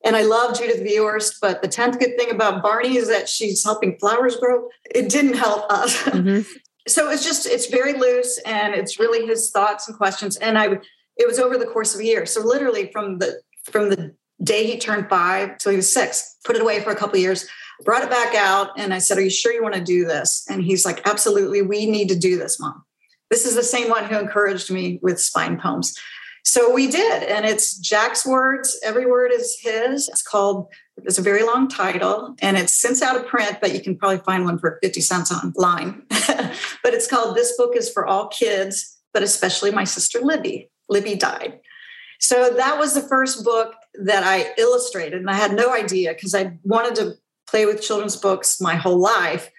And 0.03 0.15
I 0.15 0.23
love 0.23 0.57
Judith 0.57 0.81
Viorst, 0.81 1.35
but 1.41 1.61
the 1.61 1.67
10th 1.67 1.99
good 1.99 2.17
thing 2.17 2.29
about 2.29 2.61
Barney 2.61 2.97
is 2.97 3.07
that 3.07 3.29
she's 3.29 3.63
helping 3.63 3.97
flowers 3.99 4.35
grow. 4.35 4.67
It 4.93 5.09
didn't 5.09 5.35
help 5.35 5.71
us. 5.71 5.97
Mm-hmm. 6.03 6.41
so 6.87 7.09
it's 7.09 7.23
just, 7.23 7.45
it's 7.45 7.67
very 7.67 7.93
loose 7.93 8.37
and 8.39 8.75
it's 8.75 8.99
really 8.99 9.25
his 9.25 9.51
thoughts 9.51 9.87
and 9.87 9.95
questions. 9.95 10.35
And 10.37 10.57
I, 10.57 10.79
it 11.15 11.27
was 11.27 11.39
over 11.39 11.57
the 11.57 11.65
course 11.65 11.93
of 11.93 12.01
a 12.01 12.05
year. 12.05 12.25
So 12.25 12.41
literally 12.41 12.91
from 12.91 13.19
the, 13.19 13.41
from 13.63 13.89
the 13.89 14.13
day 14.43 14.65
he 14.65 14.77
turned 14.77 15.09
five 15.09 15.57
till 15.57 15.71
he 15.71 15.77
was 15.77 15.91
six, 15.91 16.37
put 16.43 16.57
it 16.57 16.61
away 16.61 16.81
for 16.81 16.91
a 16.91 16.95
couple 16.95 17.15
of 17.15 17.21
years, 17.21 17.47
brought 17.85 18.03
it 18.03 18.09
back 18.09 18.35
out. 18.35 18.71
And 18.77 18.93
I 18.93 18.97
said, 18.97 19.17
are 19.17 19.21
you 19.21 19.29
sure 19.29 19.53
you 19.53 19.63
want 19.63 19.75
to 19.75 19.81
do 19.81 20.05
this? 20.05 20.45
And 20.49 20.61
he's 20.61 20.85
like, 20.85 21.07
absolutely. 21.07 21.61
We 21.61 21.85
need 21.85 22.09
to 22.09 22.19
do 22.19 22.37
this, 22.37 22.59
mom. 22.59 22.83
This 23.29 23.45
is 23.45 23.55
the 23.55 23.63
same 23.63 23.89
one 23.89 24.05
who 24.05 24.19
encouraged 24.19 24.69
me 24.69 24.99
with 25.01 25.19
spine 25.19 25.59
poems. 25.59 25.97
So 26.43 26.73
we 26.73 26.87
did, 26.87 27.23
and 27.23 27.45
it's 27.45 27.77
Jack's 27.77 28.25
words. 28.25 28.77
Every 28.83 29.05
word 29.05 29.31
is 29.31 29.57
his. 29.61 30.09
It's 30.09 30.21
called. 30.21 30.67
It's 30.97 31.17
a 31.17 31.23
very 31.23 31.43
long 31.43 31.67
title, 31.69 32.35
and 32.41 32.57
it's 32.57 32.73
since 32.73 33.01
out 33.01 33.15
of 33.15 33.25
print, 33.25 33.57
but 33.61 33.73
you 33.73 33.81
can 33.81 33.97
probably 33.97 34.19
find 34.19 34.43
one 34.43 34.59
for 34.59 34.77
fifty 34.83 35.01
cents 35.01 35.31
online. 35.31 36.03
but 36.09 36.93
it's 36.93 37.07
called 37.07 37.35
"This 37.35 37.55
Book 37.57 37.75
Is 37.75 37.89
for 37.89 38.05
All 38.05 38.27
Kids, 38.27 38.97
but 39.13 39.23
especially 39.23 39.71
my 39.71 39.85
sister 39.85 40.19
Libby." 40.21 40.69
Libby 40.89 41.15
died. 41.15 41.59
So 42.19 42.53
that 42.53 42.77
was 42.77 42.93
the 42.93 43.01
first 43.01 43.43
book 43.43 43.73
that 43.95 44.23
I 44.23 44.53
illustrated, 44.57 45.19
and 45.19 45.29
I 45.29 45.35
had 45.35 45.53
no 45.53 45.73
idea 45.73 46.13
because 46.13 46.35
I 46.35 46.57
wanted 46.63 46.95
to 46.95 47.13
play 47.49 47.65
with 47.65 47.81
children's 47.81 48.17
books 48.17 48.59
my 48.59 48.75
whole 48.75 48.99
life. 48.99 49.49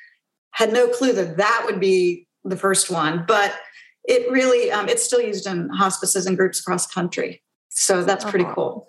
Had 0.50 0.73
no 0.73 0.88
clue 0.88 1.14
that 1.14 1.38
that 1.38 1.62
would 1.64 1.81
be 1.81 2.29
the 2.45 2.57
first 2.57 2.91
one, 2.91 3.25
but 3.26 3.55
it 4.04 4.30
really 4.30 4.70
um, 4.70 4.88
it's 4.88 5.02
still 5.02 5.20
used 5.20 5.46
in 5.46 5.68
hospices 5.70 6.26
and 6.26 6.37
groups 6.37 6.61
across 6.61 6.87
country. 6.87 7.42
So 7.70 8.05
that's 8.05 8.24
pretty 8.24 8.44
uh-huh. 8.44 8.55
cool. 8.55 8.88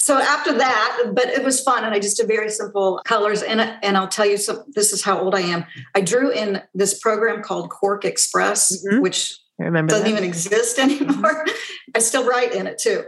So 0.00 0.18
after 0.18 0.56
that 0.56 1.12
but 1.14 1.26
it 1.26 1.44
was 1.44 1.60
fun 1.62 1.84
and 1.84 1.94
i 1.94 2.00
just 2.00 2.16
did 2.16 2.26
very 2.26 2.48
simple 2.48 3.02
colors 3.04 3.42
and, 3.42 3.60
and 3.60 3.98
i'll 3.98 4.08
tell 4.08 4.24
you 4.24 4.38
so 4.38 4.64
this 4.68 4.94
is 4.94 5.04
how 5.04 5.20
old 5.20 5.34
i 5.34 5.40
am. 5.40 5.66
I 5.94 6.00
drew 6.00 6.30
in 6.30 6.62
this 6.74 6.98
program 6.98 7.42
called 7.42 7.70
QuarkXPress 7.70 8.72
mm-hmm. 8.72 9.02
which 9.02 9.38
I 9.60 9.64
remember 9.64 9.90
doesn't 9.90 10.06
that. 10.06 10.10
even 10.10 10.24
exist 10.24 10.78
anymore. 10.86 11.44
I 11.94 11.98
still 11.98 12.26
write 12.26 12.54
in 12.54 12.66
it 12.66 12.78
too. 12.78 13.04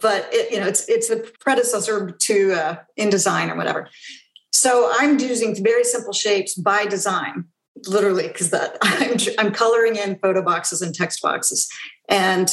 But 0.00 0.28
it, 0.32 0.52
you 0.52 0.60
know 0.60 0.66
it's 0.66 0.86
it's 0.88 1.08
the 1.08 1.32
predecessor 1.40 2.10
to 2.10 2.52
uh, 2.52 2.76
InDesign 2.98 3.50
or 3.50 3.56
whatever. 3.56 3.88
So 4.52 4.90
i'm 4.98 5.18
using 5.18 5.56
very 5.64 5.84
simple 5.84 6.12
shapes 6.12 6.54
by 6.54 6.84
design 6.86 7.46
literally 7.86 8.28
because 8.28 8.50
that 8.50 8.78
I'm, 8.82 9.16
I'm 9.38 9.52
coloring 9.52 9.96
in 9.96 10.18
photo 10.18 10.42
boxes 10.42 10.82
and 10.82 10.94
text 10.94 11.22
boxes. 11.22 11.68
And 12.08 12.50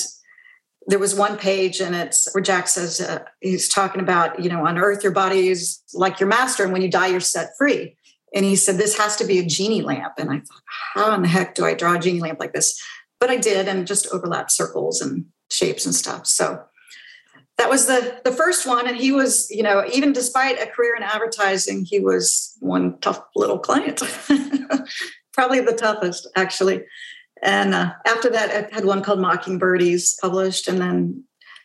there 0.88 1.00
was 1.00 1.14
one 1.14 1.38
page 1.38 1.80
and 1.80 1.96
it's 1.96 2.34
where 2.34 2.42
jack 2.42 2.68
says 2.68 3.00
uh, 3.00 3.20
he's 3.40 3.70
talking 3.70 4.02
about 4.02 4.44
you 4.44 4.50
know 4.50 4.66
on 4.66 4.80
earth 4.80 5.04
your 5.04 5.12
body 5.12 5.48
is 5.48 5.80
like 5.94 6.20
your 6.20 6.28
master 6.28 6.64
and 6.64 6.74
when 6.74 6.82
you 6.82 6.90
die 6.90 7.08
you're 7.08 7.20
set 7.20 7.50
free. 7.58 7.96
And 8.34 8.46
he 8.46 8.56
said 8.56 8.78
this 8.78 8.98
has 8.98 9.18
to 9.18 9.26
be 9.26 9.40
a 9.40 9.46
genie 9.46 9.82
lamp. 9.82 10.14
And 10.18 10.30
i 10.30 10.38
thought 10.38 10.64
how 10.96 11.14
in 11.14 11.22
the 11.22 11.28
heck 11.28 11.56
do 11.56 11.66
i 11.66 11.74
draw 11.74 11.96
a 11.96 12.00
genie 12.00 12.20
lamp 12.20 12.40
like 12.40 12.54
this? 12.54 12.82
But 13.20 13.30
i 13.30 13.38
did 13.38 13.68
and 13.68 13.86
just 13.86 14.08
overlap 14.12 14.50
circles 14.50 15.02
and 15.02 15.26
shapes 15.50 15.86
and 15.86 15.94
stuff. 15.94 16.26
So 16.26 16.64
that 17.62 17.70
was 17.70 17.86
the 17.86 18.20
the 18.24 18.32
first 18.32 18.66
one. 18.66 18.88
And 18.88 18.98
he 18.98 19.12
was 19.12 19.50
you 19.52 19.62
know 19.62 19.86
even 19.94 20.14
despite 20.14 20.60
a 20.60 20.66
career 20.66 20.96
in 20.96 21.04
advertising 21.04 21.86
he 21.86 22.00
was 22.00 22.58
one 22.60 22.98
tough 23.00 23.22
little 23.36 23.60
client. 23.60 24.02
Probably 25.34 25.62
the 25.62 25.74
toughest 25.74 26.28
actually. 26.36 26.84
And 27.44 27.74
uh, 27.74 27.94
after 28.06 28.30
that 28.30 28.50
i 28.72 28.76
had 28.76 28.86
one 28.86 29.04
called 29.04 29.20
mockingbirdies 29.20 30.20
published 30.20 30.68
and 30.68 30.80
then 30.80 31.24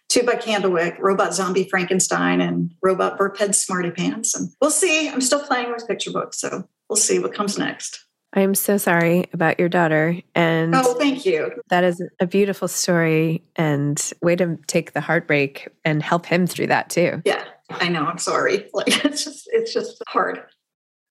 two 0.08 0.22
by 0.22 0.34
candlewick 0.34 0.98
robot 0.98 1.34
zombie 1.34 1.68
frankenstein 1.68 2.40
and 2.40 2.72
robot 2.82 3.18
burphead 3.18 3.54
smarty 3.54 3.90
pants. 3.90 4.34
And 4.34 4.50
we'll 4.60 4.70
see. 4.70 5.08
I'm 5.08 5.22
still 5.22 5.42
playing 5.42 5.72
with 5.72 5.88
picture 5.88 6.12
books 6.12 6.40
so 6.40 6.68
we'll 6.90 6.96
see 6.96 7.18
what 7.18 7.34
comes 7.34 7.58
next 7.58 8.05
I'm 8.32 8.54
so 8.54 8.76
sorry 8.76 9.26
about 9.32 9.58
your 9.58 9.68
daughter. 9.68 10.20
And 10.34 10.74
oh, 10.74 10.94
thank 10.94 11.24
you. 11.24 11.50
That 11.70 11.84
is 11.84 12.02
a 12.20 12.26
beautiful 12.26 12.68
story 12.68 13.42
and 13.56 14.12
way 14.22 14.36
to 14.36 14.58
take 14.66 14.92
the 14.92 15.00
heartbreak 15.00 15.68
and 15.84 16.02
help 16.02 16.26
him 16.26 16.46
through 16.46 16.66
that 16.68 16.90
too. 16.90 17.22
Yeah, 17.24 17.44
I 17.70 17.88
know. 17.88 18.04
I'm 18.04 18.18
sorry. 18.18 18.68
Like 18.74 19.04
it's 19.04 19.24
just 19.24 19.48
it's 19.52 19.72
just 19.72 20.02
hard. 20.08 20.42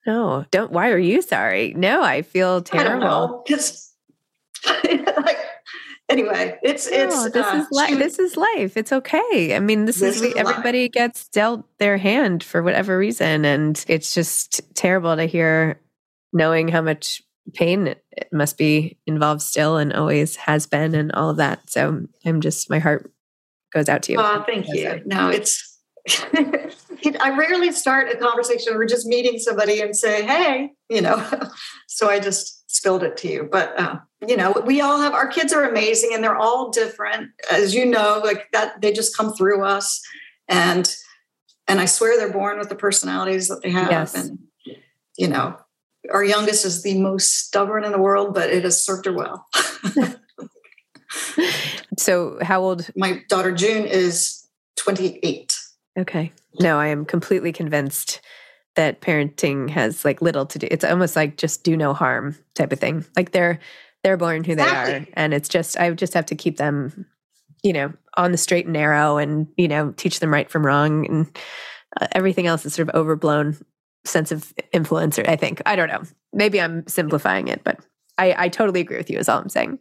No, 0.06 0.44
don't. 0.52 0.70
Why 0.70 0.90
are 0.90 0.98
you 0.98 1.20
sorry? 1.20 1.74
No, 1.76 2.02
I 2.02 2.22
feel 2.22 2.62
terrible. 2.62 3.42
Because 3.44 3.92
like 4.84 5.38
anyway, 6.08 6.58
it's 6.62 6.86
it's 6.86 7.30
this 7.30 7.46
uh, 7.46 7.56
is 7.56 7.66
life. 7.72 7.98
This 7.98 8.18
is 8.20 8.36
life. 8.36 8.76
It's 8.76 8.92
okay. 8.92 9.56
I 9.56 9.58
mean, 9.58 9.86
this, 9.86 9.98
this 9.98 10.16
is, 10.16 10.22
is 10.22 10.34
everybody 10.36 10.82
life. 10.82 10.92
gets 10.92 11.28
dealt 11.28 11.64
their 11.78 11.96
hand 11.96 12.44
for 12.44 12.62
whatever 12.62 12.96
reason, 12.96 13.44
and 13.44 13.84
it's 13.88 14.14
just 14.14 14.60
terrible 14.74 15.16
to 15.16 15.24
hear 15.24 15.80
knowing 16.36 16.68
how 16.68 16.82
much 16.82 17.22
pain 17.54 17.86
it 17.86 18.32
must 18.32 18.58
be 18.58 18.98
involved 19.06 19.40
still 19.40 19.76
and 19.76 19.92
always 19.92 20.36
has 20.36 20.66
been 20.66 20.94
and 20.94 21.12
all 21.12 21.30
of 21.30 21.36
that. 21.38 21.70
So 21.70 22.06
I'm 22.24 22.40
just, 22.40 22.68
my 22.68 22.78
heart 22.78 23.10
goes 23.72 23.88
out 23.88 24.02
to 24.04 24.12
you. 24.12 24.18
Oh, 24.20 24.44
thank 24.46 24.66
you. 24.68 25.00
No, 25.06 25.30
it's, 25.30 25.78
I 26.08 27.36
rarely 27.36 27.72
start 27.72 28.10
a 28.10 28.16
conversation 28.16 28.74
or 28.74 28.84
just 28.84 29.06
meeting 29.06 29.38
somebody 29.38 29.80
and 29.80 29.96
say, 29.96 30.24
hey, 30.24 30.72
you 30.90 31.00
know, 31.00 31.24
so 31.88 32.10
I 32.10 32.20
just 32.20 32.70
spilled 32.70 33.02
it 33.02 33.16
to 33.18 33.28
you. 33.28 33.48
But, 33.50 33.78
uh, 33.80 33.96
you 34.26 34.36
know, 34.36 34.62
we 34.66 34.80
all 34.80 35.00
have, 35.00 35.14
our 35.14 35.28
kids 35.28 35.52
are 35.52 35.68
amazing 35.68 36.10
and 36.12 36.22
they're 36.22 36.36
all 36.36 36.70
different. 36.70 37.30
As 37.50 37.74
you 37.74 37.86
know, 37.86 38.20
like 38.24 38.50
that, 38.52 38.80
they 38.82 38.92
just 38.92 39.16
come 39.16 39.32
through 39.32 39.64
us. 39.64 40.00
And, 40.48 40.94
and 41.66 41.80
I 41.80 41.86
swear 41.86 42.18
they're 42.18 42.32
born 42.32 42.58
with 42.58 42.68
the 42.68 42.76
personalities 42.76 43.48
that 43.48 43.62
they 43.62 43.70
have. 43.70 43.90
Yes. 43.90 44.14
And, 44.14 44.38
you 45.16 45.28
know, 45.28 45.56
our 46.12 46.24
youngest 46.24 46.64
is 46.64 46.82
the 46.82 46.98
most 46.98 47.46
stubborn 47.46 47.84
in 47.84 47.92
the 47.92 47.98
world, 47.98 48.34
but 48.34 48.50
it 48.50 48.64
has 48.64 48.82
served 48.82 49.06
her 49.06 49.12
well. 49.12 49.46
so, 51.98 52.38
how 52.42 52.62
old? 52.62 52.88
My 52.96 53.22
daughter 53.28 53.52
June 53.52 53.84
is 53.84 54.46
28. 54.76 55.56
Okay. 55.98 56.32
No, 56.60 56.78
I 56.78 56.88
am 56.88 57.04
completely 57.04 57.52
convinced 57.52 58.20
that 58.76 59.00
parenting 59.00 59.70
has 59.70 60.04
like 60.04 60.22
little 60.22 60.46
to 60.46 60.58
do. 60.58 60.68
It's 60.70 60.84
almost 60.84 61.16
like 61.16 61.36
just 61.36 61.64
do 61.64 61.76
no 61.76 61.92
harm 61.92 62.36
type 62.54 62.72
of 62.72 62.78
thing. 62.78 63.04
Like 63.16 63.32
they're 63.32 63.58
they're 64.04 64.16
born 64.16 64.44
who 64.44 64.52
exactly. 64.52 64.92
they 64.92 64.98
are, 64.98 65.06
and 65.14 65.34
it's 65.34 65.48
just 65.48 65.78
I 65.78 65.90
just 65.90 66.14
have 66.14 66.26
to 66.26 66.34
keep 66.34 66.58
them, 66.58 67.06
you 67.62 67.72
know, 67.72 67.92
on 68.16 68.32
the 68.32 68.38
straight 68.38 68.66
and 68.66 68.74
narrow, 68.74 69.16
and 69.16 69.48
you 69.56 69.68
know, 69.68 69.92
teach 69.92 70.20
them 70.20 70.32
right 70.32 70.48
from 70.48 70.64
wrong, 70.64 71.06
and 71.06 71.38
uh, 72.00 72.06
everything 72.12 72.46
else 72.46 72.64
is 72.64 72.74
sort 72.74 72.88
of 72.88 72.94
overblown 72.94 73.56
sense 74.06 74.32
of 74.32 74.54
influencer, 74.72 75.28
I 75.28 75.36
think. 75.36 75.62
I 75.66 75.76
don't 75.76 75.88
know. 75.88 76.02
Maybe 76.32 76.60
I'm 76.60 76.86
simplifying 76.86 77.48
it, 77.48 77.62
but 77.64 77.80
I, 78.18 78.34
I 78.44 78.48
totally 78.48 78.80
agree 78.80 78.96
with 78.96 79.10
you, 79.10 79.18
is 79.18 79.28
all 79.28 79.38
I'm 79.38 79.48
saying. 79.48 79.78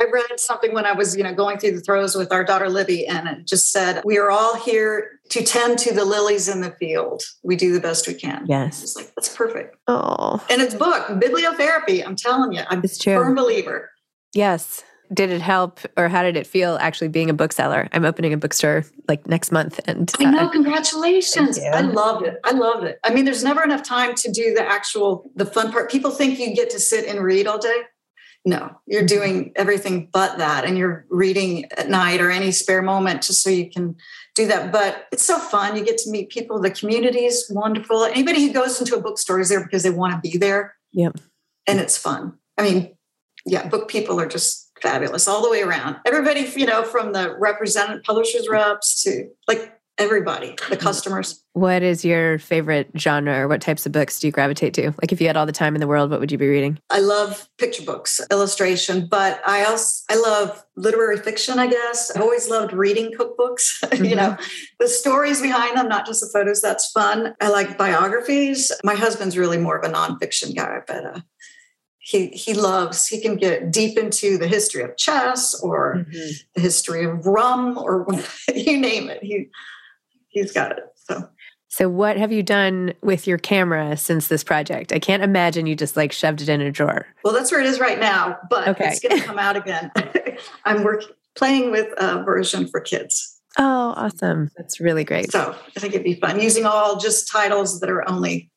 I 0.00 0.04
read 0.10 0.40
something 0.40 0.72
when 0.72 0.86
I 0.86 0.92
was, 0.92 1.14
you 1.14 1.22
know, 1.22 1.34
going 1.34 1.58
through 1.58 1.72
the 1.72 1.80
throes 1.80 2.16
with 2.16 2.32
our 2.32 2.42
daughter 2.42 2.70
Libby, 2.70 3.06
and 3.06 3.28
it 3.28 3.46
just 3.46 3.70
said, 3.70 4.00
"We 4.02 4.16
are 4.16 4.30
all 4.30 4.56
here 4.56 5.20
to 5.28 5.44
tend 5.44 5.78
to 5.80 5.92
the 5.92 6.06
lilies 6.06 6.48
in 6.48 6.62
the 6.62 6.70
field. 6.70 7.22
We 7.42 7.54
do 7.54 7.74
the 7.74 7.80
best 7.80 8.08
we 8.08 8.14
can." 8.14 8.46
Yes, 8.46 8.82
it's 8.82 8.96
like 8.96 9.14
that's 9.14 9.34
perfect. 9.36 9.76
Oh, 9.88 10.42
and 10.48 10.62
it's 10.62 10.74
book 10.74 11.06
bibliotherapy. 11.08 12.02
I'm 12.04 12.16
telling 12.16 12.52
you, 12.52 12.62
I'm 12.70 12.80
true. 12.80 13.14
firm 13.14 13.34
believer. 13.34 13.90
Yes. 14.32 14.82
Did 15.12 15.30
it 15.30 15.42
help, 15.42 15.80
or 15.96 16.08
how 16.08 16.22
did 16.22 16.36
it 16.36 16.46
feel 16.46 16.78
actually 16.80 17.08
being 17.08 17.30
a 17.30 17.34
bookseller? 17.34 17.88
I'm 17.92 18.04
opening 18.04 18.32
a 18.32 18.36
bookstore 18.36 18.84
like 19.08 19.26
next 19.26 19.50
month, 19.50 19.80
and 19.86 20.10
uh, 20.20 20.24
I 20.24 20.30
know. 20.30 20.48
Congratulations! 20.50 21.58
I 21.58 21.80
loved 21.80 22.26
it. 22.26 22.38
I 22.44 22.52
loved 22.52 22.84
it. 22.84 23.00
I 23.02 23.12
mean, 23.12 23.24
there's 23.24 23.42
never 23.42 23.62
enough 23.62 23.82
time 23.82 24.14
to 24.14 24.30
do 24.30 24.54
the 24.54 24.62
actual 24.62 25.30
the 25.34 25.46
fun 25.46 25.72
part. 25.72 25.90
People 25.90 26.12
think 26.12 26.38
you 26.38 26.54
get 26.54 26.70
to 26.70 26.78
sit 26.78 27.06
and 27.06 27.20
read 27.20 27.46
all 27.46 27.58
day 27.58 27.82
no 28.44 28.74
you're 28.86 29.04
doing 29.04 29.52
everything 29.56 30.08
but 30.12 30.38
that 30.38 30.64
and 30.64 30.78
you're 30.78 31.04
reading 31.10 31.66
at 31.76 31.90
night 31.90 32.20
or 32.20 32.30
any 32.30 32.50
spare 32.50 32.80
moment 32.80 33.22
just 33.22 33.42
so 33.42 33.50
you 33.50 33.68
can 33.70 33.94
do 34.34 34.46
that 34.46 34.72
but 34.72 35.06
it's 35.12 35.24
so 35.24 35.38
fun 35.38 35.76
you 35.76 35.84
get 35.84 35.98
to 35.98 36.10
meet 36.10 36.30
people 36.30 36.60
the 36.60 36.70
community 36.70 37.24
is 37.24 37.50
wonderful 37.50 38.04
anybody 38.04 38.46
who 38.46 38.52
goes 38.52 38.80
into 38.80 38.96
a 38.96 39.00
bookstore 39.00 39.40
is 39.40 39.50
there 39.50 39.62
because 39.62 39.82
they 39.82 39.90
want 39.90 40.12
to 40.12 40.30
be 40.30 40.38
there 40.38 40.74
yep 40.92 41.18
and 41.66 41.80
it's 41.80 41.98
fun 41.98 42.32
i 42.56 42.62
mean 42.62 42.96
yeah 43.44 43.68
book 43.68 43.88
people 43.88 44.18
are 44.18 44.28
just 44.28 44.69
fabulous 44.82 45.28
all 45.28 45.42
the 45.42 45.50
way 45.50 45.62
around 45.62 45.96
everybody 46.06 46.50
you 46.56 46.66
know 46.66 46.82
from 46.82 47.12
the 47.12 47.36
represented 47.38 48.02
publishers 48.02 48.48
reps 48.48 49.02
to 49.02 49.28
like 49.48 49.80
everybody, 50.00 50.56
the 50.70 50.76
mm. 50.76 50.80
customers. 50.80 51.44
What 51.52 51.82
is 51.82 52.04
your 52.04 52.38
favorite 52.38 52.90
genre 52.96 53.38
or 53.38 53.48
what 53.48 53.60
types 53.60 53.84
of 53.84 53.92
books 53.92 54.18
do 54.18 54.28
you 54.28 54.32
gravitate 54.32 54.72
to? 54.74 54.86
Like 55.02 55.12
if 55.12 55.20
you 55.20 55.26
had 55.26 55.36
all 55.36 55.46
the 55.46 55.52
time 55.52 55.74
in 55.74 55.80
the 55.80 55.86
world, 55.86 56.10
what 56.10 56.20
would 56.20 56.32
you 56.32 56.38
be 56.38 56.48
reading? 56.48 56.78
I 56.88 57.00
love 57.00 57.48
picture 57.58 57.84
books, 57.84 58.20
illustration, 58.30 59.06
but 59.08 59.40
I 59.46 59.64
also 59.64 60.04
I 60.08 60.16
love 60.16 60.64
literary 60.76 61.18
fiction, 61.18 61.58
I 61.58 61.66
guess. 61.66 62.10
I've 62.10 62.22
always 62.22 62.48
loved 62.48 62.72
reading 62.72 63.12
cookbooks. 63.12 63.68
Mm-hmm. 63.90 64.04
you 64.04 64.14
know, 64.14 64.36
the 64.78 64.86
stories 64.86 65.42
behind 65.42 65.76
them, 65.76 65.88
not 65.88 66.06
just 66.06 66.20
the 66.20 66.30
photos, 66.32 66.60
that's 66.60 66.92
fun. 66.92 67.34
I 67.40 67.50
like 67.50 67.76
biographies. 67.76 68.70
My 68.84 68.94
husband's 68.94 69.36
really 69.36 69.58
more 69.58 69.76
of 69.76 69.84
a 69.84 69.92
nonfiction 69.92 70.54
guy, 70.54 70.78
but 70.86 71.04
uh, 71.04 71.20
he 72.02 72.28
he 72.28 72.54
loves 72.54 73.06
he 73.06 73.20
can 73.20 73.36
get 73.36 73.70
deep 73.70 73.98
into 73.98 74.38
the 74.38 74.48
history 74.48 74.82
of 74.82 74.96
chess 74.96 75.54
or 75.62 75.96
mm-hmm. 75.96 76.30
the 76.54 76.60
history 76.60 77.04
of 77.04 77.26
rum 77.26 77.76
or 77.78 78.06
you 78.54 78.78
name 78.78 79.10
it 79.10 79.22
he 79.22 79.48
he's 80.30 80.52
got 80.52 80.72
it. 80.72 80.84
So. 80.94 81.28
So 81.72 81.88
what 81.88 82.16
have 82.16 82.32
you 82.32 82.42
done 82.42 82.94
with 83.00 83.28
your 83.28 83.38
camera 83.38 83.96
since 83.96 84.26
this 84.26 84.42
project? 84.42 84.92
I 84.92 84.98
can't 84.98 85.22
imagine 85.22 85.66
you 85.66 85.76
just 85.76 85.96
like 85.96 86.10
shoved 86.10 86.40
it 86.40 86.48
in 86.48 86.60
a 86.60 86.72
drawer. 86.72 87.06
Well, 87.22 87.32
that's 87.32 87.52
where 87.52 87.60
it 87.60 87.66
is 87.66 87.78
right 87.78 88.00
now, 88.00 88.38
but 88.48 88.66
okay. 88.66 88.88
it's 88.88 88.98
going 88.98 89.20
to 89.20 89.24
come 89.24 89.38
out 89.38 89.56
again. 89.56 89.92
I'm 90.64 90.82
working 90.82 91.14
playing 91.36 91.70
with 91.70 91.86
a 91.96 92.24
version 92.24 92.66
for 92.66 92.80
kids. 92.80 93.40
Oh, 93.56 93.94
awesome. 93.96 94.50
That's 94.56 94.80
really 94.80 95.04
great. 95.04 95.30
So, 95.30 95.54
I 95.76 95.80
think 95.80 95.94
it'd 95.94 96.04
be 96.04 96.14
fun 96.14 96.40
using 96.40 96.66
all 96.66 96.98
just 96.98 97.30
titles 97.30 97.78
that 97.80 97.90
are 97.90 98.08
only 98.08 98.50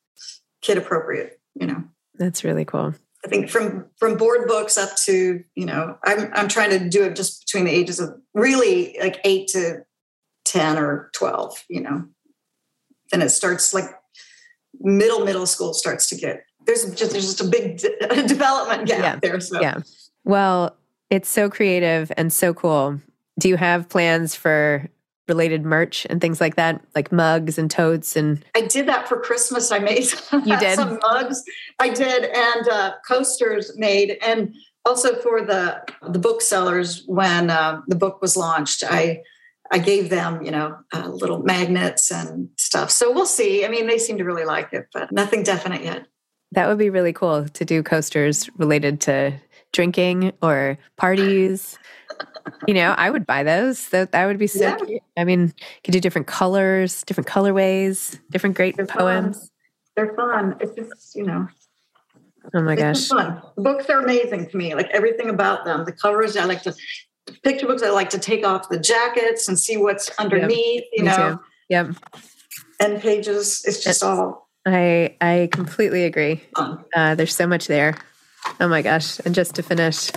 kid 0.60 0.76
appropriate, 0.76 1.40
you 1.54 1.68
know. 1.68 1.84
That's 2.16 2.42
really 2.42 2.64
cool. 2.64 2.94
I 3.24 3.28
think 3.28 3.48
from 3.48 3.86
from 3.96 4.16
board 4.16 4.46
books 4.46 4.76
up 4.76 4.96
to, 5.04 5.42
you 5.54 5.66
know, 5.66 5.96
I'm 6.04 6.30
I'm 6.34 6.48
trying 6.48 6.70
to 6.70 6.88
do 6.88 7.02
it 7.04 7.16
just 7.16 7.46
between 7.46 7.64
the 7.64 7.72
ages 7.72 7.98
of 7.98 8.14
really 8.34 8.96
like 9.00 9.20
8 9.24 9.48
to 9.48 9.84
10 10.44 10.76
or 10.76 11.10
12, 11.14 11.64
you 11.68 11.80
know. 11.80 12.04
Then 13.10 13.22
it 13.22 13.30
starts 13.30 13.72
like 13.72 13.86
middle 14.80 15.24
middle 15.24 15.46
school 15.46 15.72
starts 15.72 16.08
to 16.08 16.16
get 16.16 16.44
there's 16.66 16.84
just 16.94 17.12
there's 17.12 17.26
just 17.26 17.40
a 17.40 17.44
big 17.44 17.78
de- 17.78 18.22
development 18.26 18.86
gap 18.86 18.98
yeah. 18.98 19.18
there. 19.20 19.40
So 19.40 19.60
yeah. 19.60 19.80
Well, 20.24 20.76
it's 21.10 21.28
so 21.28 21.50
creative 21.50 22.10
and 22.16 22.32
so 22.32 22.54
cool. 22.54 23.00
Do 23.38 23.48
you 23.48 23.56
have 23.56 23.88
plans 23.88 24.34
for 24.34 24.88
related 25.28 25.64
merch 25.64 26.06
and 26.10 26.20
things 26.20 26.40
like 26.40 26.56
that, 26.56 26.80
like 26.94 27.10
mugs 27.10 27.58
and 27.58 27.70
totes 27.70 28.16
and 28.16 28.44
I 28.54 28.62
did 28.62 28.86
that 28.88 29.08
for 29.08 29.20
Christmas. 29.20 29.70
I 29.70 29.78
made 29.78 30.04
you 30.32 30.58
did 30.58 30.76
some 30.76 30.98
mugs. 31.02 31.42
I 31.78 31.88
did 31.88 32.24
and 32.24 32.68
uh, 32.68 32.92
coasters 33.06 33.72
made 33.76 34.18
and 34.22 34.54
also 34.84 35.16
for 35.16 35.42
the 35.42 35.82
the 36.08 36.18
booksellers 36.18 37.04
when 37.06 37.50
uh, 37.50 37.80
the 37.86 37.96
book 37.96 38.20
was 38.20 38.36
launched. 38.36 38.84
I 38.86 39.22
I 39.70 39.78
gave 39.78 40.10
them, 40.10 40.42
you 40.42 40.50
know, 40.50 40.76
uh, 40.92 41.08
little 41.08 41.42
magnets 41.42 42.10
and 42.10 42.50
stuff. 42.58 42.90
So 42.90 43.10
we'll 43.12 43.26
see. 43.26 43.64
I 43.64 43.68
mean, 43.68 43.86
they 43.86 43.98
seem 43.98 44.18
to 44.18 44.24
really 44.24 44.44
like 44.44 44.72
it, 44.72 44.86
but 44.92 45.10
nothing 45.10 45.42
definite 45.42 45.82
yet. 45.82 46.06
That 46.52 46.68
would 46.68 46.78
be 46.78 46.90
really 46.90 47.12
cool 47.12 47.48
to 47.48 47.64
do 47.64 47.82
coasters 47.82 48.48
related 48.56 49.00
to 49.02 49.40
drinking 49.72 50.32
or 50.42 50.78
parties. 50.96 51.78
You 52.66 52.74
know, 52.74 52.94
I 52.96 53.10
would 53.10 53.26
buy 53.26 53.42
those. 53.42 53.88
That 53.88 54.12
that 54.12 54.26
would 54.26 54.38
be 54.38 54.46
so 54.46 54.60
yeah. 54.60 54.76
cute. 54.76 55.02
I 55.16 55.24
mean, 55.24 55.52
you 55.58 55.80
could 55.82 55.92
do 55.92 56.00
different 56.00 56.26
colors, 56.26 57.02
different 57.04 57.28
colorways, 57.28 58.18
different 58.30 58.56
great 58.56 58.76
They're 58.76 58.86
poems. 58.86 59.38
Fun. 59.38 59.48
They're 59.96 60.14
fun. 60.14 60.56
It's 60.60 60.74
just, 60.74 61.14
you 61.14 61.24
know. 61.24 61.48
Oh 62.54 62.62
my 62.62 62.76
gosh. 62.76 63.08
Fun. 63.08 63.40
books 63.56 63.88
are 63.88 64.00
amazing 64.00 64.50
to 64.50 64.56
me. 64.56 64.74
Like 64.74 64.88
everything 64.90 65.30
about 65.30 65.64
them. 65.64 65.84
The 65.84 65.92
covers, 65.92 66.36
I 66.36 66.44
like 66.44 66.62
to 66.62 66.74
picture 67.42 67.66
books, 67.66 67.82
I 67.82 67.90
like 67.90 68.10
to 68.10 68.18
take 68.18 68.44
off 68.44 68.68
the 68.68 68.78
jackets 68.78 69.48
and 69.48 69.58
see 69.58 69.76
what's 69.76 70.10
underneath, 70.18 70.82
yep. 70.82 70.84
you 70.92 71.02
know. 71.04 71.34
Too. 71.36 71.40
Yep. 71.70 71.86
End 72.80 73.00
pages. 73.00 73.62
It's 73.64 73.82
just 73.82 74.02
all. 74.02 74.48
I 74.66 75.16
I 75.20 75.48
completely 75.52 76.04
agree. 76.04 76.42
Uh, 76.56 77.14
there's 77.14 77.34
so 77.34 77.46
much 77.46 77.66
there. 77.66 77.96
Oh 78.60 78.68
my 78.68 78.82
gosh! 78.82 79.20
And 79.20 79.34
just 79.34 79.54
to 79.54 79.62
finish, 79.62 80.10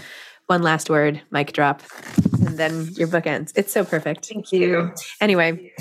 one 0.47 0.61
last 0.61 0.89
word, 0.89 1.21
mic 1.29 1.51
drop, 1.51 1.83
and 2.45 2.57
then 2.57 2.89
your 2.93 3.07
book 3.07 3.27
ends. 3.27 3.53
It's 3.55 3.71
so 3.71 3.83
perfect. 3.85 4.27
Thank 4.27 4.51
you. 4.51 4.93
Anyway, 5.21 5.73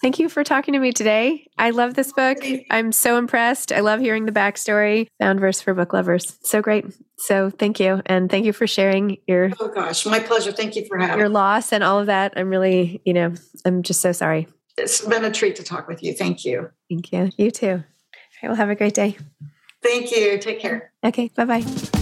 thank 0.00 0.18
you 0.18 0.28
for 0.28 0.44
talking 0.44 0.74
to 0.74 0.80
me 0.80 0.92
today. 0.92 1.48
I 1.58 1.70
love 1.70 1.94
this 1.94 2.12
book. 2.12 2.38
I'm 2.70 2.92
so 2.92 3.18
impressed. 3.18 3.72
I 3.72 3.80
love 3.80 4.00
hearing 4.00 4.26
the 4.26 4.32
backstory. 4.32 5.08
Found 5.18 5.40
verse 5.40 5.60
for 5.60 5.74
book 5.74 5.92
lovers. 5.92 6.38
So 6.42 6.62
great. 6.62 6.86
So 7.18 7.50
thank 7.50 7.80
you. 7.80 8.00
And 8.06 8.30
thank 8.30 8.46
you 8.46 8.52
for 8.52 8.66
sharing 8.66 9.18
your 9.26 9.50
Oh 9.60 9.68
gosh, 9.68 10.06
my 10.06 10.20
pleasure. 10.20 10.52
Thank 10.52 10.76
you 10.76 10.86
for 10.86 10.98
having 10.98 11.18
your 11.18 11.28
loss 11.28 11.72
and 11.72 11.82
all 11.82 11.98
of 11.98 12.06
that. 12.06 12.34
I'm 12.36 12.48
really, 12.48 13.02
you 13.04 13.12
know, 13.12 13.34
I'm 13.64 13.82
just 13.82 14.00
so 14.00 14.12
sorry. 14.12 14.46
It's 14.78 15.04
been 15.04 15.24
a 15.24 15.30
treat 15.30 15.56
to 15.56 15.64
talk 15.64 15.88
with 15.88 16.02
you. 16.02 16.14
Thank 16.14 16.44
you. 16.44 16.70
Thank 16.88 17.12
you. 17.12 17.30
You 17.36 17.50
too. 17.50 17.66
All 17.66 17.74
right, 18.42 18.48
well 18.48 18.54
have 18.54 18.70
a 18.70 18.74
great 18.74 18.94
day. 18.94 19.16
Thank 19.82 20.12
you. 20.12 20.38
Take 20.38 20.60
care. 20.60 20.92
Okay. 21.04 21.30
Bye 21.34 21.44
bye. 21.44 22.01